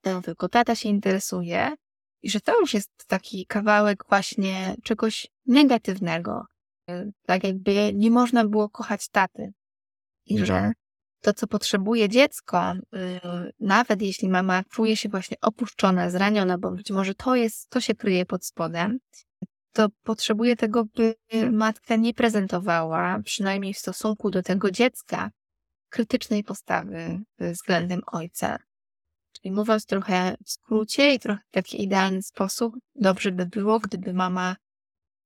to 0.00 0.22
tylko 0.22 0.48
tata 0.48 0.74
się 0.74 0.88
interesuje. 0.88 1.74
I 2.22 2.30
że 2.30 2.40
to 2.40 2.60
już 2.60 2.74
jest 2.74 2.90
taki 3.06 3.46
kawałek 3.46 4.04
właśnie 4.08 4.76
czegoś 4.82 5.26
negatywnego. 5.46 6.46
Tak 7.26 7.44
jakby 7.44 7.92
nie 7.94 8.10
można 8.10 8.44
było 8.44 8.68
kochać 8.68 9.08
taty. 9.08 9.52
I 10.26 10.38
że 10.38 10.72
to, 11.22 11.32
co 11.32 11.46
potrzebuje 11.46 12.08
dziecko, 12.08 12.72
y, 12.72 13.20
nawet 13.60 14.02
jeśli 14.02 14.28
mama 14.28 14.62
czuje 14.70 14.96
się 14.96 15.08
właśnie 15.08 15.36
opuszczona, 15.40 16.10
zraniona, 16.10 16.58
bo 16.58 16.70
być 16.70 16.90
może 16.90 17.14
to 17.14 17.36
jest, 17.36 17.70
to 17.70 17.80
się 17.80 17.94
kryje 17.94 18.26
pod 18.26 18.46
spodem, 18.46 18.98
to 19.72 19.88
potrzebuje 20.02 20.56
tego, 20.56 20.84
by 20.84 21.14
matka 21.52 21.96
nie 21.96 22.14
prezentowała, 22.14 23.18
przynajmniej 23.24 23.74
w 23.74 23.78
stosunku 23.78 24.30
do 24.30 24.42
tego 24.42 24.70
dziecka, 24.70 25.30
krytycznej 25.88 26.44
postawy 26.44 27.20
względem 27.38 28.00
ojca. 28.06 28.58
Czyli 29.32 29.52
mówiąc 29.52 29.86
trochę 29.86 30.36
w 30.44 30.50
skrócie 30.50 31.14
i 31.14 31.18
trochę 31.18 31.40
w 31.48 31.50
taki 31.50 31.82
idealny 31.82 32.22
sposób, 32.22 32.74
dobrze 32.94 33.32
by 33.32 33.46
było, 33.46 33.80
gdyby 33.80 34.12
mama 34.12 34.56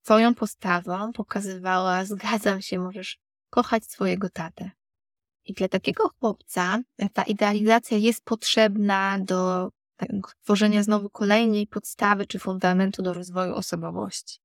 swoją 0.02 0.34
postawą 0.34 1.12
pokazywała, 1.12 2.04
zgadzam 2.04 2.62
się, 2.62 2.78
możesz 2.78 3.18
kochać 3.50 3.84
swojego 3.84 4.30
tatę. 4.30 4.70
I 5.46 5.52
dla 5.52 5.68
takiego 5.68 6.10
chłopca 6.20 6.82
ta 7.12 7.22
idealizacja 7.22 7.98
jest 7.98 8.24
potrzebna 8.24 9.18
do 9.18 9.70
tworzenia 10.42 10.82
znowu 10.82 11.10
kolejnej 11.10 11.66
podstawy 11.66 12.26
czy 12.26 12.38
fundamentu 12.38 13.02
do 13.02 13.12
rozwoju 13.12 13.54
osobowości. 13.54 14.38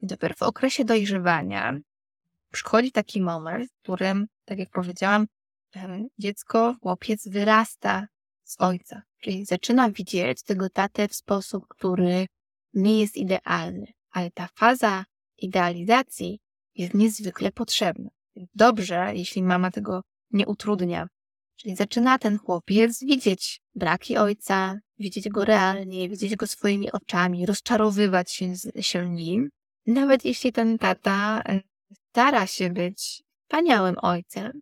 I 0.00 0.06
dopiero 0.06 0.34
w 0.34 0.42
okresie 0.42 0.84
dojrzewania 0.84 1.78
przychodzi 2.52 2.92
taki 2.92 3.20
moment, 3.20 3.70
w 3.70 3.82
którym, 3.82 4.26
tak 4.44 4.58
jak 4.58 4.70
powiedziałam, 4.70 5.26
dziecko, 6.18 6.76
chłopiec 6.82 7.28
wyrasta 7.28 8.06
z 8.44 8.56
ojca, 8.60 9.02
czyli 9.20 9.44
zaczyna 9.44 9.90
widzieć 9.90 10.42
tego 10.42 10.70
tatę 10.70 11.08
w 11.08 11.14
sposób, 11.14 11.64
który 11.68 12.26
nie 12.74 13.00
jest 13.00 13.16
idealny, 13.16 13.86
ale 14.10 14.30
ta 14.30 14.48
faza 14.54 15.04
idealizacji 15.38 16.40
jest 16.74 16.94
niezwykle 16.94 17.52
potrzebna. 17.52 18.10
Dobrze, 18.54 19.12
jeśli 19.14 19.42
mama 19.42 19.70
tego 19.70 20.02
nie 20.30 20.46
utrudnia. 20.46 21.08
Czyli 21.56 21.76
zaczyna 21.76 22.18
ten 22.18 22.38
chłopiec 22.38 23.04
widzieć 23.04 23.60
braki 23.74 24.16
ojca, 24.16 24.78
widzieć 24.98 25.28
go 25.28 25.44
realnie, 25.44 26.08
widzieć 26.08 26.36
go 26.36 26.46
swoimi 26.46 26.92
oczami, 26.92 27.46
rozczarowywać 27.46 28.32
się, 28.32 28.52
się 28.80 29.10
nim. 29.10 29.50
Nawet 29.86 30.24
jeśli 30.24 30.52
ten 30.52 30.78
tata 30.78 31.42
e, 31.48 31.60
stara 32.08 32.46
się 32.46 32.70
być 32.70 33.22
wspaniałym 33.42 33.96
ojcem, 34.02 34.60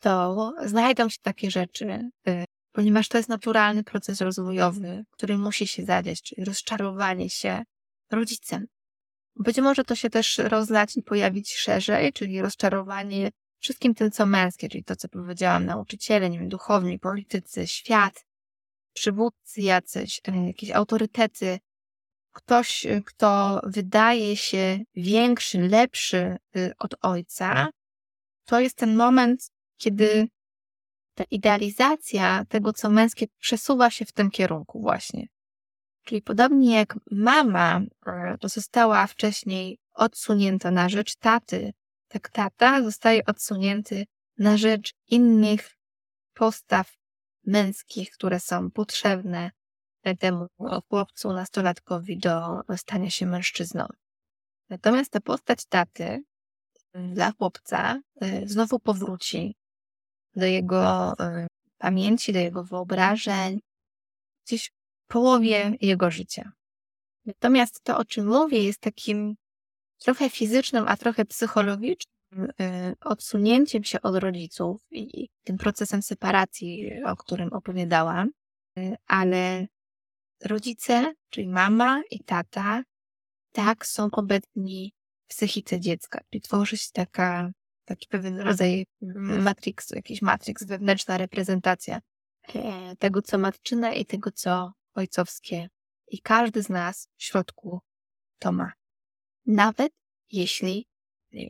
to 0.00 0.52
znajdą 0.64 1.08
się 1.08 1.18
takie 1.22 1.50
rzeczy, 1.50 2.10
e, 2.26 2.44
ponieważ 2.72 3.08
to 3.08 3.16
jest 3.16 3.28
naturalny 3.28 3.84
proces 3.84 4.20
rozwojowy, 4.20 5.04
który 5.10 5.38
musi 5.38 5.66
się 5.66 5.84
zadziać, 5.84 6.22
czyli 6.22 6.44
rozczarowanie 6.44 7.30
się 7.30 7.62
rodzicem. 8.10 8.66
Być 9.36 9.58
może 9.58 9.84
to 9.84 9.94
się 9.94 10.10
też 10.10 10.38
rozlać 10.38 10.96
i 10.96 11.02
pojawić 11.02 11.54
szerzej, 11.54 12.12
czyli 12.12 12.42
rozczarowanie 12.42 13.30
wszystkim 13.58 13.94
tym, 13.94 14.10
co 14.10 14.26
męskie, 14.26 14.68
czyli 14.68 14.84
to, 14.84 14.96
co 14.96 15.08
powiedziałam, 15.08 15.66
nauczyciele, 15.66 16.30
nie 16.30 16.38
wiem, 16.38 16.48
duchowni, 16.48 16.98
politycy, 16.98 17.66
świat, 17.66 18.26
przywódcy 18.92 19.60
jacyś, 19.60 20.20
e, 20.28 20.46
jakieś 20.46 20.70
autorytety, 20.70 21.58
ktoś, 22.32 22.86
e, 22.86 23.02
kto 23.02 23.60
wydaje 23.64 24.36
się 24.36 24.78
większy, 24.94 25.58
lepszy 25.58 26.36
y, 26.56 26.72
od 26.78 26.94
ojca, 27.02 27.68
to 28.44 28.60
jest 28.60 28.76
ten 28.76 28.96
moment, 28.96 29.50
kiedy 29.76 30.28
ta 31.14 31.24
idealizacja 31.30 32.44
tego, 32.48 32.72
co 32.72 32.90
męskie, 32.90 33.26
przesuwa 33.38 33.90
się 33.90 34.04
w 34.04 34.12
tym 34.12 34.30
kierunku 34.30 34.80
właśnie. 34.80 35.26
Czyli 36.04 36.22
podobnie 36.22 36.76
jak 36.76 36.98
mama 37.10 37.80
e, 38.06 38.36
została 38.42 39.06
wcześniej 39.06 39.78
odsunięta 39.94 40.70
na 40.70 40.88
rzecz 40.88 41.16
taty, 41.16 41.72
tak 42.08 42.30
tata 42.30 42.82
zostaje 42.82 43.24
odsunięty 43.24 44.06
na 44.38 44.56
rzecz 44.56 44.92
innych 45.08 45.76
postaw 46.34 46.96
męskich, 47.44 48.10
które 48.10 48.40
są 48.40 48.70
potrzebne 48.70 49.50
temu 50.14 50.46
chłopcu, 50.88 51.32
nastolatkowi 51.32 52.18
do 52.18 52.60
stania 52.76 53.10
się 53.10 53.26
mężczyzną. 53.26 53.86
Natomiast 54.68 55.10
ta 55.10 55.20
postać 55.20 55.64
taty 55.66 56.22
dla 56.94 57.32
chłopca 57.32 58.00
e, 58.20 58.48
znowu 58.48 58.78
powróci 58.78 59.56
do 60.36 60.46
jego 60.46 61.12
e, 61.20 61.46
pamięci, 61.78 62.32
do 62.32 62.38
jego 62.38 62.64
wyobrażeń, 62.64 63.60
gdzieś 64.46 64.70
w 65.04 65.12
połowie 65.12 65.72
jego 65.80 66.10
życia. 66.10 66.52
Natomiast 67.24 67.82
to, 67.82 67.98
o 67.98 68.04
czym 68.04 68.26
mówię, 68.26 68.64
jest 68.64 68.80
takim 68.80 69.34
trochę 70.06 70.30
fizycznym, 70.30 70.84
a 70.88 70.96
trochę 70.96 71.24
psychologicznym 71.24 72.50
e, 72.60 72.94
odsunięciem 73.00 73.84
się 73.84 74.02
od 74.02 74.16
rodziców 74.16 74.86
i 74.90 75.28
tym 75.44 75.58
procesem 75.58 76.02
separacji, 76.02 76.90
o 77.04 77.16
którym 77.16 77.52
opowiadałam, 77.52 78.30
ale 79.06 79.66
rodzice, 80.44 81.14
czyli 81.30 81.48
mama 81.48 82.02
i 82.10 82.24
tata, 82.24 82.82
tak 83.52 83.86
są 83.86 84.08
obecni 84.12 84.92
w 85.24 85.28
psychice 85.28 85.80
dziecka, 85.80 86.20
czyli 86.30 86.40
tworzy 86.40 86.76
się 86.76 86.90
taka, 86.92 87.50
taki 87.84 88.08
pewien 88.08 88.40
rodzaj 88.40 88.86
matrixu, 89.48 89.94
jakiś 89.96 90.22
matrix, 90.22 90.64
wewnętrzna 90.64 91.18
reprezentacja 91.18 92.00
e, 92.54 92.96
tego, 92.96 93.22
co 93.22 93.38
matczyne 93.38 93.96
i 93.96 94.06
tego, 94.06 94.30
co 94.30 94.72
ojcowskie. 94.94 95.68
I 96.08 96.20
każdy 96.20 96.62
z 96.62 96.68
nas 96.68 97.08
w 97.16 97.24
środku 97.24 97.80
to 98.38 98.52
ma. 98.52 98.72
Nawet 99.46 99.92
jeśli 100.32 100.86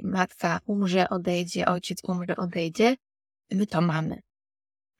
matka 0.02 0.60
umrze, 0.66 1.08
odejdzie, 1.08 1.66
ojciec 1.66 2.04
umrze, 2.04 2.36
odejdzie, 2.36 2.96
my 3.50 3.66
to 3.66 3.80
mamy. 3.80 4.20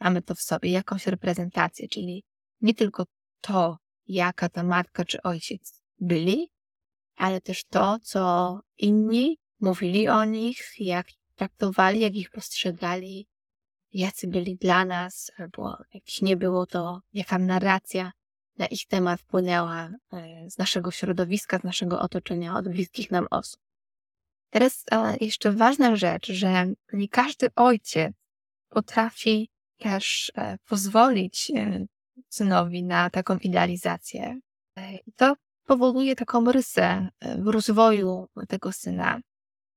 Mamy 0.00 0.22
to 0.22 0.34
w 0.34 0.40
sobie, 0.40 0.70
jakąś 0.70 1.06
reprezentację, 1.06 1.88
czyli 1.88 2.24
nie 2.60 2.74
tylko 2.74 3.04
to, 3.40 3.78
jaka 4.06 4.48
ta 4.48 4.62
matka 4.62 5.04
czy 5.04 5.22
ojciec 5.22 5.82
byli, 6.00 6.50
ale 7.16 7.40
też 7.40 7.64
to, 7.64 7.98
co 8.02 8.60
inni 8.78 9.38
mówili 9.60 10.08
o 10.08 10.24
nich, 10.24 10.58
jak 10.78 11.06
traktowali, 11.34 12.00
jak 12.00 12.14
ich 12.14 12.30
postrzegali, 12.30 13.28
jacy 13.92 14.28
byli 14.28 14.56
dla 14.56 14.84
nas, 14.84 15.30
albo 15.38 15.76
jak 15.94 16.02
nie 16.22 16.36
było 16.36 16.66
to, 16.66 17.00
jaka 17.12 17.38
narracja 17.38 18.12
na 18.58 18.66
ich 18.66 18.86
temat 18.86 19.20
wpłynęła 19.20 19.90
e, 20.12 20.50
z 20.50 20.58
naszego 20.58 20.90
środowiska, 20.90 21.58
z 21.58 21.64
naszego 21.64 22.00
otoczenia, 22.00 22.56
od 22.56 22.68
bliskich 22.68 23.10
nam 23.10 23.26
osób. 23.30 23.60
Teraz 24.50 24.84
e, 24.90 25.16
jeszcze 25.20 25.52
ważna 25.52 25.96
rzecz, 25.96 26.32
że 26.32 26.66
nie 26.92 27.08
każdy 27.08 27.48
ojciec 27.54 28.12
potrafi 28.68 29.50
też 29.78 30.32
e, 30.36 30.58
pozwolić 30.58 31.52
synowi 32.28 32.84
na 32.84 33.10
taką 33.10 33.38
idealizację. 33.38 34.40
I 35.06 35.12
to 35.12 35.34
powoduje 35.64 36.16
taką 36.16 36.52
rysę 36.52 37.08
w 37.38 37.46
rozwoju 37.48 38.28
tego 38.48 38.72
syna. 38.72 39.20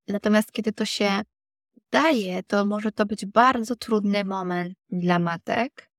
Natomiast 0.07 0.51
kiedy 0.51 0.73
to 0.73 0.85
się 0.85 1.21
daje, 1.91 2.43
to 2.43 2.65
może 2.65 2.91
to 2.91 3.05
być 3.05 3.25
bardzo 3.25 3.75
trudny 3.75 4.25
moment 4.25 4.73
dla 4.89 5.19
matek, 5.19 5.89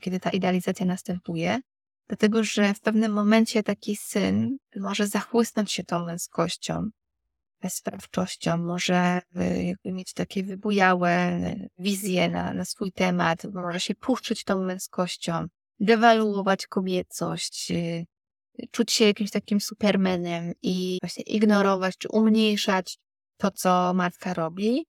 kiedy 0.00 0.20
ta 0.20 0.30
idealizacja 0.30 0.86
następuje, 0.86 1.60
dlatego 2.10 2.44
że 2.44 2.74
w 2.74 2.80
pewnym 2.80 3.12
momencie 3.12 3.62
taki 3.62 3.96
syn 3.96 4.56
może 4.76 5.06
zachłysnąć 5.06 5.72
się 5.72 5.84
tą 5.84 6.06
męskością, 6.06 6.90
sprawczością, 7.68 8.56
może 8.56 9.20
e, 9.86 9.92
mieć 9.92 10.12
takie 10.12 10.42
wybujałe 10.42 11.40
wizje 11.78 12.28
na, 12.28 12.54
na 12.54 12.64
swój 12.64 12.92
temat, 12.92 13.44
może 13.44 13.80
się 13.80 13.94
puszczyć 13.94 14.44
tą 14.44 14.64
męskością, 14.64 15.46
dewaluować 15.80 16.66
kobiecość, 16.66 17.70
y, 17.70 18.06
czuć 18.70 18.92
się 18.92 19.04
jakimś 19.04 19.30
takim 19.30 19.60
supermenem 19.60 20.52
i 20.62 20.98
właśnie 21.02 21.24
ignorować 21.24 21.98
czy 21.98 22.08
umniejszać 22.08 22.98
to, 23.36 23.50
co 23.50 23.94
matka 23.94 24.34
robi. 24.34 24.86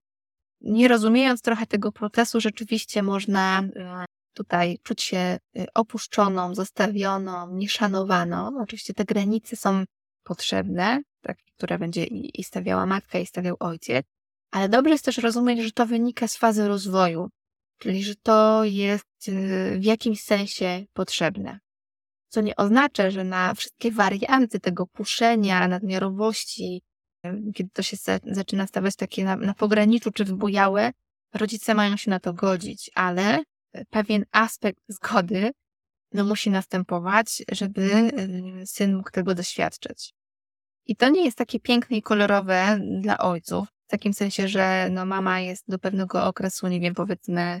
Nie 0.60 0.88
rozumiejąc 0.88 1.42
trochę 1.42 1.66
tego 1.66 1.92
procesu, 1.92 2.40
rzeczywiście 2.40 3.02
można 3.02 3.62
tutaj 4.34 4.78
czuć 4.82 5.02
się 5.02 5.38
y, 5.58 5.66
opuszczoną, 5.74 6.54
zostawioną, 6.54 7.54
nieszanowaną. 7.54 8.62
Oczywiście 8.62 8.94
te 8.94 9.04
granice 9.04 9.56
są 9.56 9.84
potrzebne, 10.24 11.02
tak, 11.20 11.38
które 11.56 11.78
będzie 11.78 12.04
i 12.04 12.44
stawiała 12.44 12.86
matka, 12.86 13.18
i 13.18 13.26
stawiał 13.26 13.56
ojciec, 13.60 14.06
ale 14.50 14.68
dobrze 14.68 14.90
jest 14.90 15.04
też 15.04 15.18
rozumieć, 15.18 15.60
że 15.60 15.72
to 15.72 15.86
wynika 15.86 16.28
z 16.28 16.36
fazy 16.36 16.68
rozwoju, 16.68 17.28
czyli 17.78 18.04
że 18.04 18.14
to 18.14 18.64
jest 18.64 19.28
y, 19.28 19.78
w 19.78 19.84
jakimś 19.84 20.20
sensie 20.20 20.84
potrzebne. 20.92 21.58
Co 22.28 22.40
nie 22.40 22.56
oznacza, 22.56 23.10
że 23.10 23.24
na 23.24 23.54
wszystkie 23.54 23.90
warianty 23.90 24.60
tego 24.60 24.86
puszenia, 24.86 25.68
nadmiarowości, 25.68 26.82
y, 27.26 27.52
kiedy 27.54 27.70
to 27.70 27.82
się 27.82 27.96
zaczyna 28.24 28.66
stawać 28.66 28.96
takie 28.96 29.24
na, 29.24 29.36
na 29.36 29.54
pograniczu 29.54 30.10
czy 30.10 30.24
wybujałe, 30.24 30.92
rodzice 31.34 31.74
mają 31.74 31.96
się 31.96 32.10
na 32.10 32.20
to 32.20 32.32
godzić, 32.32 32.90
ale 32.94 33.42
pewien 33.90 34.24
aspekt 34.32 34.80
zgody 34.88 35.50
no, 36.12 36.24
musi 36.24 36.50
następować, 36.50 37.42
żeby 37.52 37.82
y, 38.62 38.66
syn 38.66 38.96
mógł 38.96 39.10
tego 39.10 39.34
doświadczyć. 39.34 40.14
I 40.86 40.96
to 40.96 41.08
nie 41.08 41.24
jest 41.24 41.38
takie 41.38 41.60
piękne 41.60 41.96
i 41.96 42.02
kolorowe 42.02 42.80
dla 43.00 43.18
ojców, 43.18 43.68
w 43.86 43.90
takim 43.90 44.14
sensie, 44.14 44.48
że 44.48 44.88
no, 44.90 45.06
mama 45.06 45.40
jest 45.40 45.64
do 45.68 45.78
pewnego 45.78 46.24
okresu, 46.24 46.68
nie 46.68 46.80
wiem, 46.80 46.94
powiedzmy 46.94 47.60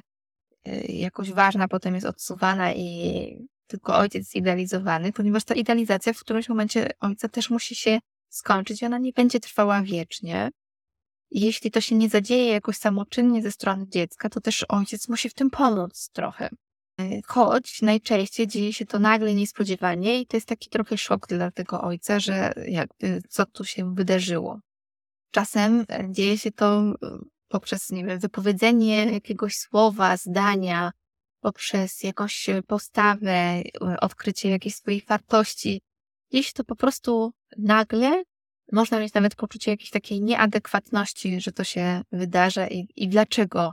Y, 0.68 0.92
jakoś 0.92 1.32
ważna, 1.32 1.68
potem 1.68 1.94
jest 1.94 2.06
odsuwana 2.06 2.72
i 2.72 3.48
tylko 3.66 3.96
ojciec 3.96 4.20
jest 4.20 4.36
idealizowany, 4.36 5.12
ponieważ 5.12 5.44
ta 5.44 5.54
idealizacja 5.54 6.12
w 6.12 6.20
którymś 6.20 6.48
momencie 6.48 6.90
ojca 7.00 7.28
też 7.28 7.50
musi 7.50 7.74
się 7.74 7.98
skończyć 8.28 8.82
i 8.82 8.86
ona 8.86 8.98
nie 8.98 9.12
będzie 9.12 9.40
trwała 9.40 9.82
wiecznie. 9.82 10.50
Jeśli 11.34 11.70
to 11.70 11.80
się 11.80 11.94
nie 11.94 12.08
zadzieje 12.08 12.52
jakoś 12.52 12.76
samoczynnie 12.76 13.42
ze 13.42 13.50
strony 13.50 13.86
dziecka, 13.88 14.28
to 14.28 14.40
też 14.40 14.64
ojciec 14.68 15.08
musi 15.08 15.28
w 15.28 15.34
tym 15.34 15.50
pomóc 15.50 16.10
trochę. 16.12 16.50
Y, 17.00 17.20
choć 17.26 17.82
najczęściej 17.82 18.46
dzieje 18.46 18.72
się 18.72 18.86
to 18.86 18.98
nagle, 18.98 19.34
niespodziewanie 19.34 20.20
i 20.20 20.26
to 20.26 20.36
jest 20.36 20.48
taki 20.48 20.70
trochę 20.70 20.98
szok 20.98 21.26
dla 21.26 21.50
tego 21.50 21.80
ojca, 21.80 22.20
że 22.20 22.52
jakby 22.66 23.22
co 23.28 23.46
tu 23.46 23.64
się 23.64 23.94
wydarzyło. 23.94 24.60
Czasem 25.30 25.84
dzieje 26.10 26.38
się 26.38 26.50
to 26.50 26.82
poprzez, 27.48 27.90
nie 27.90 28.04
wiem, 28.04 28.18
wypowiedzenie 28.18 29.12
jakiegoś 29.12 29.56
słowa, 29.56 30.16
zdania, 30.16 30.92
poprzez 31.40 32.02
jakąś 32.02 32.46
postawę, 32.66 33.30
e, 33.30 33.62
odkrycie 34.00 34.50
jakiejś 34.50 34.74
swojej 34.74 35.04
wartości. 35.08 35.80
Jeśli 36.30 36.52
to 36.52 36.64
po 36.64 36.76
prostu 36.76 37.32
nagle 37.58 38.22
można 38.72 39.00
mieć 39.00 39.14
nawet 39.14 39.34
poczucie 39.34 39.70
jakiejś 39.70 39.90
takiej 39.90 40.20
nieadekwatności, 40.20 41.40
że 41.40 41.52
to 41.52 41.64
się 41.64 42.02
wydarza 42.12 42.68
i, 42.68 42.88
i 42.96 43.08
dlaczego 43.08 43.72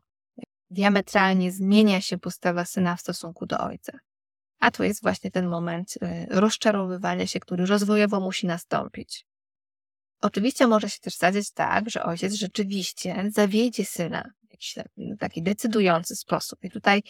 diametralnie 0.70 1.52
zmienia 1.52 2.02
się 2.02 2.18
postawa 2.18 2.66
syna 2.66 2.96
w 2.96 3.02
stosunku 3.02 3.46
do 3.46 3.58
ojca. 3.60 4.00
A 4.60 4.72
to 4.72 4.84
jest 4.84 5.02
właśnie 5.02 5.32
ten 5.32 5.48
moment 5.48 5.96
y, 5.96 6.26
rozczarowywania 6.30 7.28
się, 7.28 7.40
który 7.40 7.66
rozwojowo 7.66 8.20
musi 8.20 8.48
nastąpić. 8.48 9.26
Oczywiście 10.22 10.68
może 10.68 10.90
się 10.90 11.00
też 11.00 11.16
zdarzyć 11.16 11.52
tak, 11.52 11.90
że 11.90 12.04
ojciec 12.04 12.34
rzeczywiście 12.34 13.26
zawiedzie 13.30 13.86
syna 13.86 14.24
w 14.48 14.52
jakiś 14.52 14.76
taki 15.20 15.44
decydujący 15.44 16.16
sposób. 16.16 16.64
I 16.64 16.70
tutaj 16.70 17.04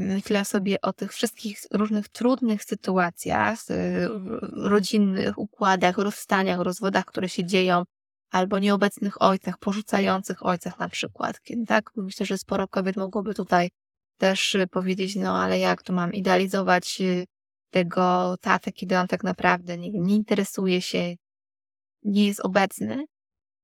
myślę 0.00 0.44
sobie 0.44 0.80
o 0.80 0.92
tych 0.92 1.12
wszystkich 1.12 1.58
różnych 1.70 2.08
trudnych 2.08 2.64
sytuacjach, 2.64 3.58
y, 3.70 4.08
rodzinnych 4.52 5.38
układach, 5.38 5.98
rozstaniach, 5.98 6.60
rozwodach, 6.60 7.04
które 7.04 7.28
się 7.28 7.44
dzieją, 7.44 7.84
albo 8.30 8.58
nieobecnych 8.58 9.22
ojcach, 9.22 9.58
porzucających 9.58 10.46
ojcach 10.46 10.78
na 10.78 10.88
przykład. 10.88 11.40
Tak? 11.66 11.90
Myślę, 11.96 12.26
że 12.26 12.38
sporo 12.38 12.68
kobiet 12.68 12.96
mogłoby 12.96 13.34
tutaj 13.34 13.70
też 14.18 14.54
y, 14.54 14.66
powiedzieć, 14.66 15.16
no 15.16 15.42
ale 15.42 15.58
jak 15.58 15.82
to 15.82 15.92
mam 15.92 16.12
idealizować 16.12 17.00
y, 17.00 17.26
tego 17.70 18.36
tatę, 18.40 18.72
kiedy 18.72 18.98
on 18.98 19.08
tak 19.08 19.24
naprawdę 19.24 19.78
nie, 19.78 19.90
nie 19.90 20.16
interesuje 20.16 20.82
się, 20.82 21.14
nie 22.04 22.26
jest 22.26 22.40
obecny 22.40 23.04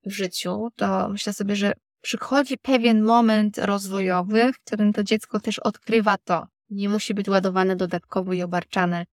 w 0.06 0.12
życiu, 0.12 0.68
to 0.76 1.08
myślę 1.08 1.32
sobie, 1.32 1.56
że 1.56 1.72
przychodzi 2.04 2.58
pewien 2.58 3.02
moment 3.02 3.58
rozwojowy, 3.58 4.52
w 4.52 4.58
którym 4.58 4.92
to 4.92 5.02
dziecko 5.02 5.40
też 5.40 5.58
odkrywa 5.58 6.18
to. 6.18 6.46
Nie 6.70 6.88
musi 6.88 7.14
być 7.14 7.28
ładowane 7.28 7.76
dodatkowo 7.76 8.32
i 8.32 8.42
obarczane 8.42 9.04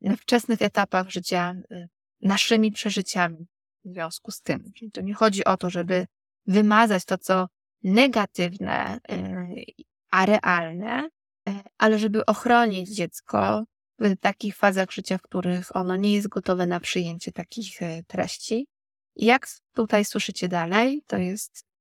na 0.00 0.16
wczesnych 0.16 0.62
etapach 0.62 1.10
życia 1.10 1.54
y, 1.72 1.88
naszymi 2.20 2.72
przeżyciami 2.72 3.46
w 3.84 3.88
związku 3.92 4.30
z 4.30 4.40
tym. 4.40 4.72
Czyli 4.76 4.90
to 4.90 5.00
nie 5.00 5.14
chodzi 5.14 5.44
o 5.44 5.56
to, 5.56 5.70
żeby 5.70 6.06
wymazać 6.46 7.04
to, 7.04 7.18
co 7.18 7.48
negatywne, 7.82 9.00
y, 9.10 9.64
a 10.10 10.26
realne, 10.26 11.08
y, 11.48 11.52
ale 11.78 11.98
żeby 11.98 12.26
ochronić 12.26 12.90
dziecko 12.90 13.64
w 13.98 14.16
takich 14.20 14.56
fazach 14.56 14.92
życia, 14.92 15.18
w 15.18 15.22
których 15.22 15.76
ono 15.76 15.96
nie 15.96 16.12
jest 16.12 16.28
gotowe 16.28 16.66
na 16.66 16.80
przyjęcie 16.80 17.32
takich 17.32 17.78
treści. 18.06 18.66
Jak 19.16 19.48
tutaj 19.74 20.04
słyszycie 20.04 20.48
dalej, 20.48 21.02
to 21.06 21.16
jest 21.16 21.71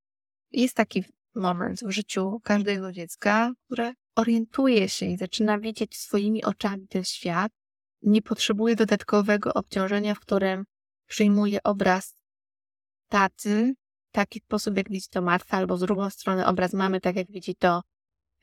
jest 0.51 0.75
taki 0.75 1.03
moment 1.35 1.79
w 1.83 1.91
życiu 1.91 2.39
każdego 2.43 2.91
dziecka, 2.91 3.51
które 3.65 3.93
orientuje 4.15 4.89
się 4.89 5.05
i 5.05 5.17
zaczyna 5.17 5.59
widzieć 5.59 5.97
swoimi 5.97 6.43
oczami 6.43 6.87
ten 6.87 7.03
świat, 7.03 7.51
nie 8.01 8.21
potrzebuje 8.21 8.75
dodatkowego 8.75 9.53
obciążenia, 9.53 10.15
w 10.15 10.19
którym 10.19 10.65
przyjmuje 11.07 11.63
obraz 11.63 12.15
taty 13.07 13.73
w 14.09 14.11
taki 14.11 14.39
sposób, 14.39 14.77
jak 14.77 14.89
widzi 14.89 15.07
to 15.09 15.21
matka, 15.21 15.57
albo 15.57 15.77
z 15.77 15.79
drugą 15.79 16.09
strony 16.09 16.45
obraz 16.45 16.73
mamy, 16.73 17.01
tak 17.01 17.15
jak 17.15 17.31
widzi 17.31 17.55
to 17.55 17.81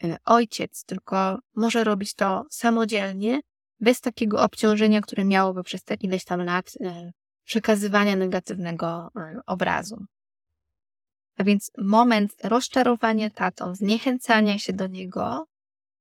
e, 0.05 0.17
ojciec, 0.25 0.85
tylko 0.85 1.39
może 1.55 1.85
robić 1.85 2.15
to 2.15 2.45
samodzielnie, 2.51 3.41
bez 3.81 4.01
takiego 4.01 4.43
obciążenia, 4.43 5.01
które 5.01 5.25
miałoby 5.25 5.63
przez 5.63 5.85
te 5.85 5.95
ileś 5.95 6.25
tam 6.25 6.41
lat 6.41 6.73
e, 6.81 7.13
przekazywania 7.45 8.17
negatywnego 8.17 9.11
e, 9.17 9.41
obrazu. 9.47 10.05
A 11.39 11.45
więc 11.45 11.71
moment 11.79 12.37
rozczarowania 12.43 13.31
tatą, 13.31 13.75
zniechęcania 13.75 14.59
się 14.59 14.73
do 14.73 14.87
niego, 14.87 15.47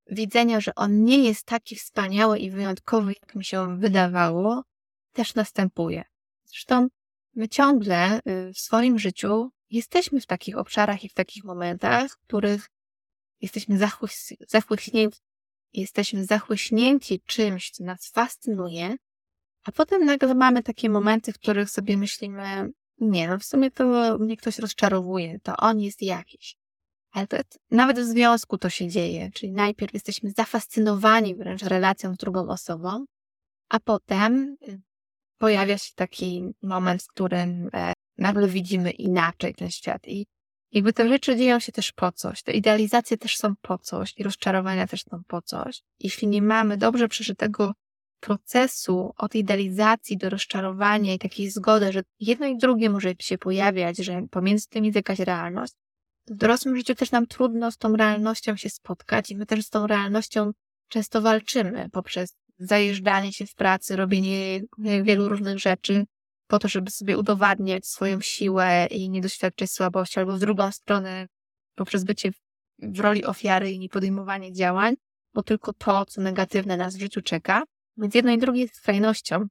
widzenia, 0.09 0.59
że 0.59 0.75
on 0.75 1.03
nie 1.03 1.23
jest 1.23 1.45
taki 1.45 1.75
wspaniały 1.75 2.39
i 2.39 2.51
wyjątkowy, 2.51 3.13
jak 3.21 3.35
mi 3.35 3.45
się 3.45 3.77
wydawało, 3.79 4.63
też 5.13 5.35
następuje. 5.35 6.03
Zresztą 6.45 6.87
my 7.35 7.49
ciągle 7.49 8.19
y, 8.19 8.53
w 8.53 8.57
swoim 8.59 8.99
życiu 8.99 9.51
jesteśmy 9.69 10.21
w 10.21 10.25
takich 10.25 10.57
obszarach 10.57 11.03
i 11.03 11.09
w 11.09 11.13
takich 11.13 11.43
momentach, 11.43 12.11
w 12.11 12.17
których 12.17 12.69
jesteśmy 13.41 13.79
zachłyśnięci, 14.47 15.19
jesteśmy 15.73 16.25
zachłyśnięci 16.25 17.21
czymś, 17.25 17.71
co 17.71 17.83
nas 17.83 18.11
fascynuje, 18.11 18.95
a 19.63 19.71
potem 19.71 20.05
nagle 20.05 20.35
mamy 20.35 20.63
takie 20.63 20.89
momenty, 20.89 21.33
w 21.33 21.39
których 21.39 21.69
sobie 21.69 21.97
myślimy, 21.97 22.71
nie, 22.99 23.27
no 23.27 23.39
w 23.39 23.43
sumie 23.43 23.71
to 23.71 24.17
mnie 24.19 24.37
ktoś 24.37 24.59
rozczarowuje, 24.59 25.39
to 25.39 25.57
on 25.57 25.79
jest 25.79 26.01
jakiś. 26.01 26.55
Ale 27.11 27.27
to 27.27 27.37
nawet 27.71 27.99
w 27.99 28.03
związku 28.03 28.57
to 28.57 28.69
się 28.69 28.87
dzieje, 28.87 29.31
czyli 29.33 29.51
najpierw 29.51 29.93
jesteśmy 29.93 30.31
zafascynowani 30.31 31.35
wręcz 31.35 31.63
relacją 31.63 32.13
z 32.13 32.17
drugą 32.17 32.49
osobą, 32.49 33.05
a 33.69 33.79
potem 33.79 34.57
y, 34.67 34.81
pojawia 35.37 35.77
się 35.77 35.93
taki 35.95 36.43
moment, 36.61 37.03
w 37.03 37.07
którym 37.07 37.69
e, 37.73 37.93
nagle 38.17 38.47
widzimy 38.47 38.91
inaczej 38.91 39.55
ten 39.55 39.71
świat 39.71 40.07
i 40.07 40.27
jakby 40.71 40.93
te 40.93 41.09
rzeczy 41.09 41.37
dzieją 41.37 41.59
się 41.59 41.71
też 41.71 41.91
po 41.91 42.11
coś, 42.11 42.43
te 42.43 42.51
idealizacje 42.51 43.17
też 43.17 43.37
są 43.37 43.55
po 43.61 43.77
coś 43.77 44.13
i 44.17 44.23
rozczarowania 44.23 44.87
też 44.87 45.03
są 45.03 45.23
po 45.27 45.41
coś. 45.41 45.81
Jeśli 45.99 46.27
nie 46.27 46.41
mamy 46.41 46.77
dobrze 46.77 47.07
przeżytego 47.07 47.73
procesu 48.19 49.13
od 49.17 49.35
idealizacji 49.35 50.17
do 50.17 50.29
rozczarowania 50.29 51.13
i 51.13 51.19
takiej 51.19 51.49
zgody, 51.49 51.91
że 51.91 52.01
jedno 52.19 52.47
i 52.47 52.57
drugie 52.57 52.89
może 52.89 53.13
się 53.19 53.37
pojawiać, 53.37 53.97
że 53.97 54.21
pomiędzy 54.31 54.67
tym 54.69 54.85
jest 54.85 54.95
jakaś 54.95 55.19
realność, 55.19 55.73
w 56.27 56.35
dorosłym 56.35 56.77
życiu 56.77 56.95
też 56.95 57.11
nam 57.11 57.27
trudno 57.27 57.71
z 57.71 57.77
tą 57.77 57.95
realnością 57.95 58.55
się 58.55 58.69
spotkać 58.69 59.31
i 59.31 59.37
my 59.37 59.45
też 59.45 59.65
z 59.65 59.69
tą 59.69 59.87
realnością 59.87 60.51
często 60.87 61.21
walczymy 61.21 61.89
poprzez 61.89 62.35
zajeżdżanie 62.59 63.33
się 63.33 63.45
w 63.45 63.55
pracy, 63.55 63.95
robienie 63.95 64.61
wielu 64.77 65.29
różnych 65.29 65.59
rzeczy 65.59 66.05
po 66.47 66.59
to, 66.59 66.67
żeby 66.67 66.91
sobie 66.91 67.17
udowadniać 67.17 67.87
swoją 67.87 68.21
siłę 68.21 68.87
i 68.91 69.09
nie 69.09 69.21
doświadczyć 69.21 69.71
słabości, 69.71 70.19
albo 70.19 70.33
w 70.33 70.39
drugą 70.39 70.71
stronę 70.71 71.27
poprzez 71.75 72.03
bycie 72.03 72.31
w 72.79 72.99
roli 72.99 73.25
ofiary 73.25 73.71
i 73.71 73.79
niepodejmowanie 73.79 74.53
działań, 74.53 74.95
bo 75.33 75.43
tylko 75.43 75.73
to, 75.73 76.05
co 76.05 76.21
negatywne 76.21 76.77
nas 76.77 76.95
w 76.95 76.99
życiu 76.99 77.21
czeka, 77.21 77.63
więc 77.97 78.15
jedno 78.15 78.31
i 78.31 78.37
drugie 78.37 78.61
jest 78.61 78.75
skrajnością, 78.75 79.47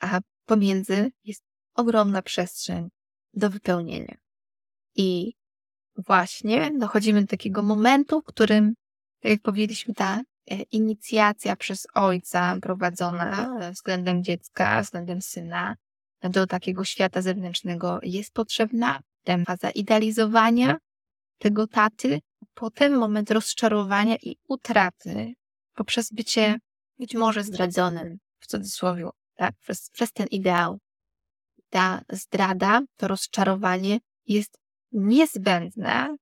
a 0.00 0.20
pomiędzy 0.46 1.10
jest 1.24 1.42
ogromna 1.74 2.22
przestrzeń 2.22 2.88
do 3.34 3.50
wypełnienia. 3.50 4.16
I 4.96 5.32
właśnie 5.96 6.70
dochodzimy 6.78 7.20
do 7.20 7.26
takiego 7.26 7.62
momentu, 7.62 8.20
w 8.20 8.24
którym, 8.24 8.74
tak 9.20 9.30
jak 9.30 9.42
powiedzieliśmy, 9.42 9.94
ta 9.94 10.20
e, 10.50 10.56
inicjacja 10.62 11.56
przez 11.56 11.86
ojca 11.94 12.56
prowadzona 12.62 13.58
względem 13.72 14.24
dziecka, 14.24 14.82
względem 14.82 15.22
syna 15.22 15.76
do 16.22 16.46
takiego 16.46 16.84
świata 16.84 17.22
zewnętrznego 17.22 18.00
jest 18.02 18.32
potrzebna. 18.32 19.00
Potem 19.22 19.44
faza 19.44 19.70
idealizowania 19.70 20.78
tego 21.38 21.66
taty, 21.66 22.20
potem 22.54 22.98
moment 22.98 23.30
rozczarowania 23.30 24.16
i 24.22 24.36
utraty 24.48 25.34
poprzez 25.74 26.12
bycie 26.12 26.58
być 26.98 27.14
może 27.14 27.44
zdradzonym, 27.44 28.18
w 28.38 28.46
cudzysłowie, 28.46 29.08
tak, 29.34 29.54
przez, 29.60 29.90
przez 29.90 30.12
ten 30.12 30.26
ideał. 30.26 30.78
Ta 31.70 32.02
zdrada, 32.10 32.82
to 32.96 33.08
rozczarowanie 33.08 33.98
jest 34.26 34.58
niezbędne 34.92 36.16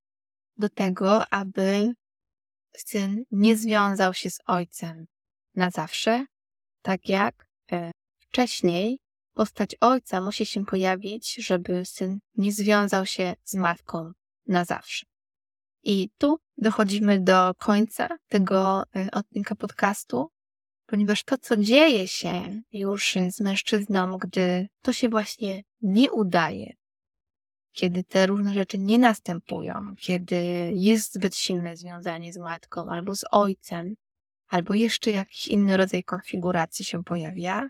do 0.57 0.68
tego, 0.68 1.33
aby 1.33 1.93
syn 2.77 3.24
nie 3.31 3.57
związał 3.57 4.14
się 4.14 4.31
z 4.31 4.39
ojcem 4.47 5.07
na 5.55 5.70
zawsze, 5.70 6.27
tak 6.83 7.09
jak 7.09 7.47
e, 7.72 7.91
wcześniej 8.18 8.99
postać 9.35 9.77
ojca 9.81 10.20
musi 10.20 10.47
się 10.47 10.64
pojawić, 10.64 11.35
żeby 11.35 11.85
syn 11.85 12.18
nie 12.37 12.53
związał 12.53 13.07
się 13.07 13.35
z 13.45 13.55
matką 13.55 14.12
na 14.47 14.64
zawsze. 14.64 15.07
I 15.83 16.11
tu 16.18 16.39
dochodzimy 16.57 17.20
do 17.20 17.55
końca 17.59 18.09
tego 18.29 18.83
e, 18.97 19.11
odcinka 19.12 19.55
podcastu 19.55 20.31
ponieważ 20.87 21.24
to, 21.24 21.39
co 21.39 21.57
dzieje 21.57 22.09
się 22.09 22.62
już 22.72 23.14
z 23.30 23.41
mężczyzną, 23.41 24.18
gdy 24.18 24.68
to 24.82 24.93
się 24.93 25.09
właśnie 25.09 25.62
nie 25.82 26.12
udaje, 26.12 26.72
kiedy 27.72 28.05
te 28.05 28.26
różne 28.26 28.55
rzeczy 28.55 28.78
nie 28.78 28.99
następują, 28.99 29.95
kiedy 29.99 30.70
jest 30.74 31.14
zbyt 31.14 31.37
silne 31.37 31.76
związanie 31.76 32.32
z 32.32 32.39
matką 32.39 32.89
albo 32.91 33.16
z 33.16 33.24
ojcem, 33.30 33.95
albo 34.49 34.74
jeszcze 34.74 35.11
jakiś 35.11 35.49
inny 35.49 35.76
rodzaj 35.76 36.05
konfiguracji 36.05 36.84
się 36.84 37.05
pojawia, 37.05 37.68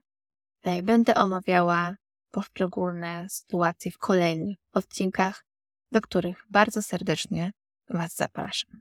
będę 0.82 1.14
omawiała 1.14 1.96
poszczególne 2.30 3.26
sytuacje 3.30 3.90
w 3.90 3.98
kolejnych 3.98 4.56
odcinkach, 4.72 5.44
do 5.92 6.00
których 6.00 6.44
bardzo 6.50 6.82
serdecznie 6.82 7.52
Was 7.88 8.14
zapraszam. 8.14 8.80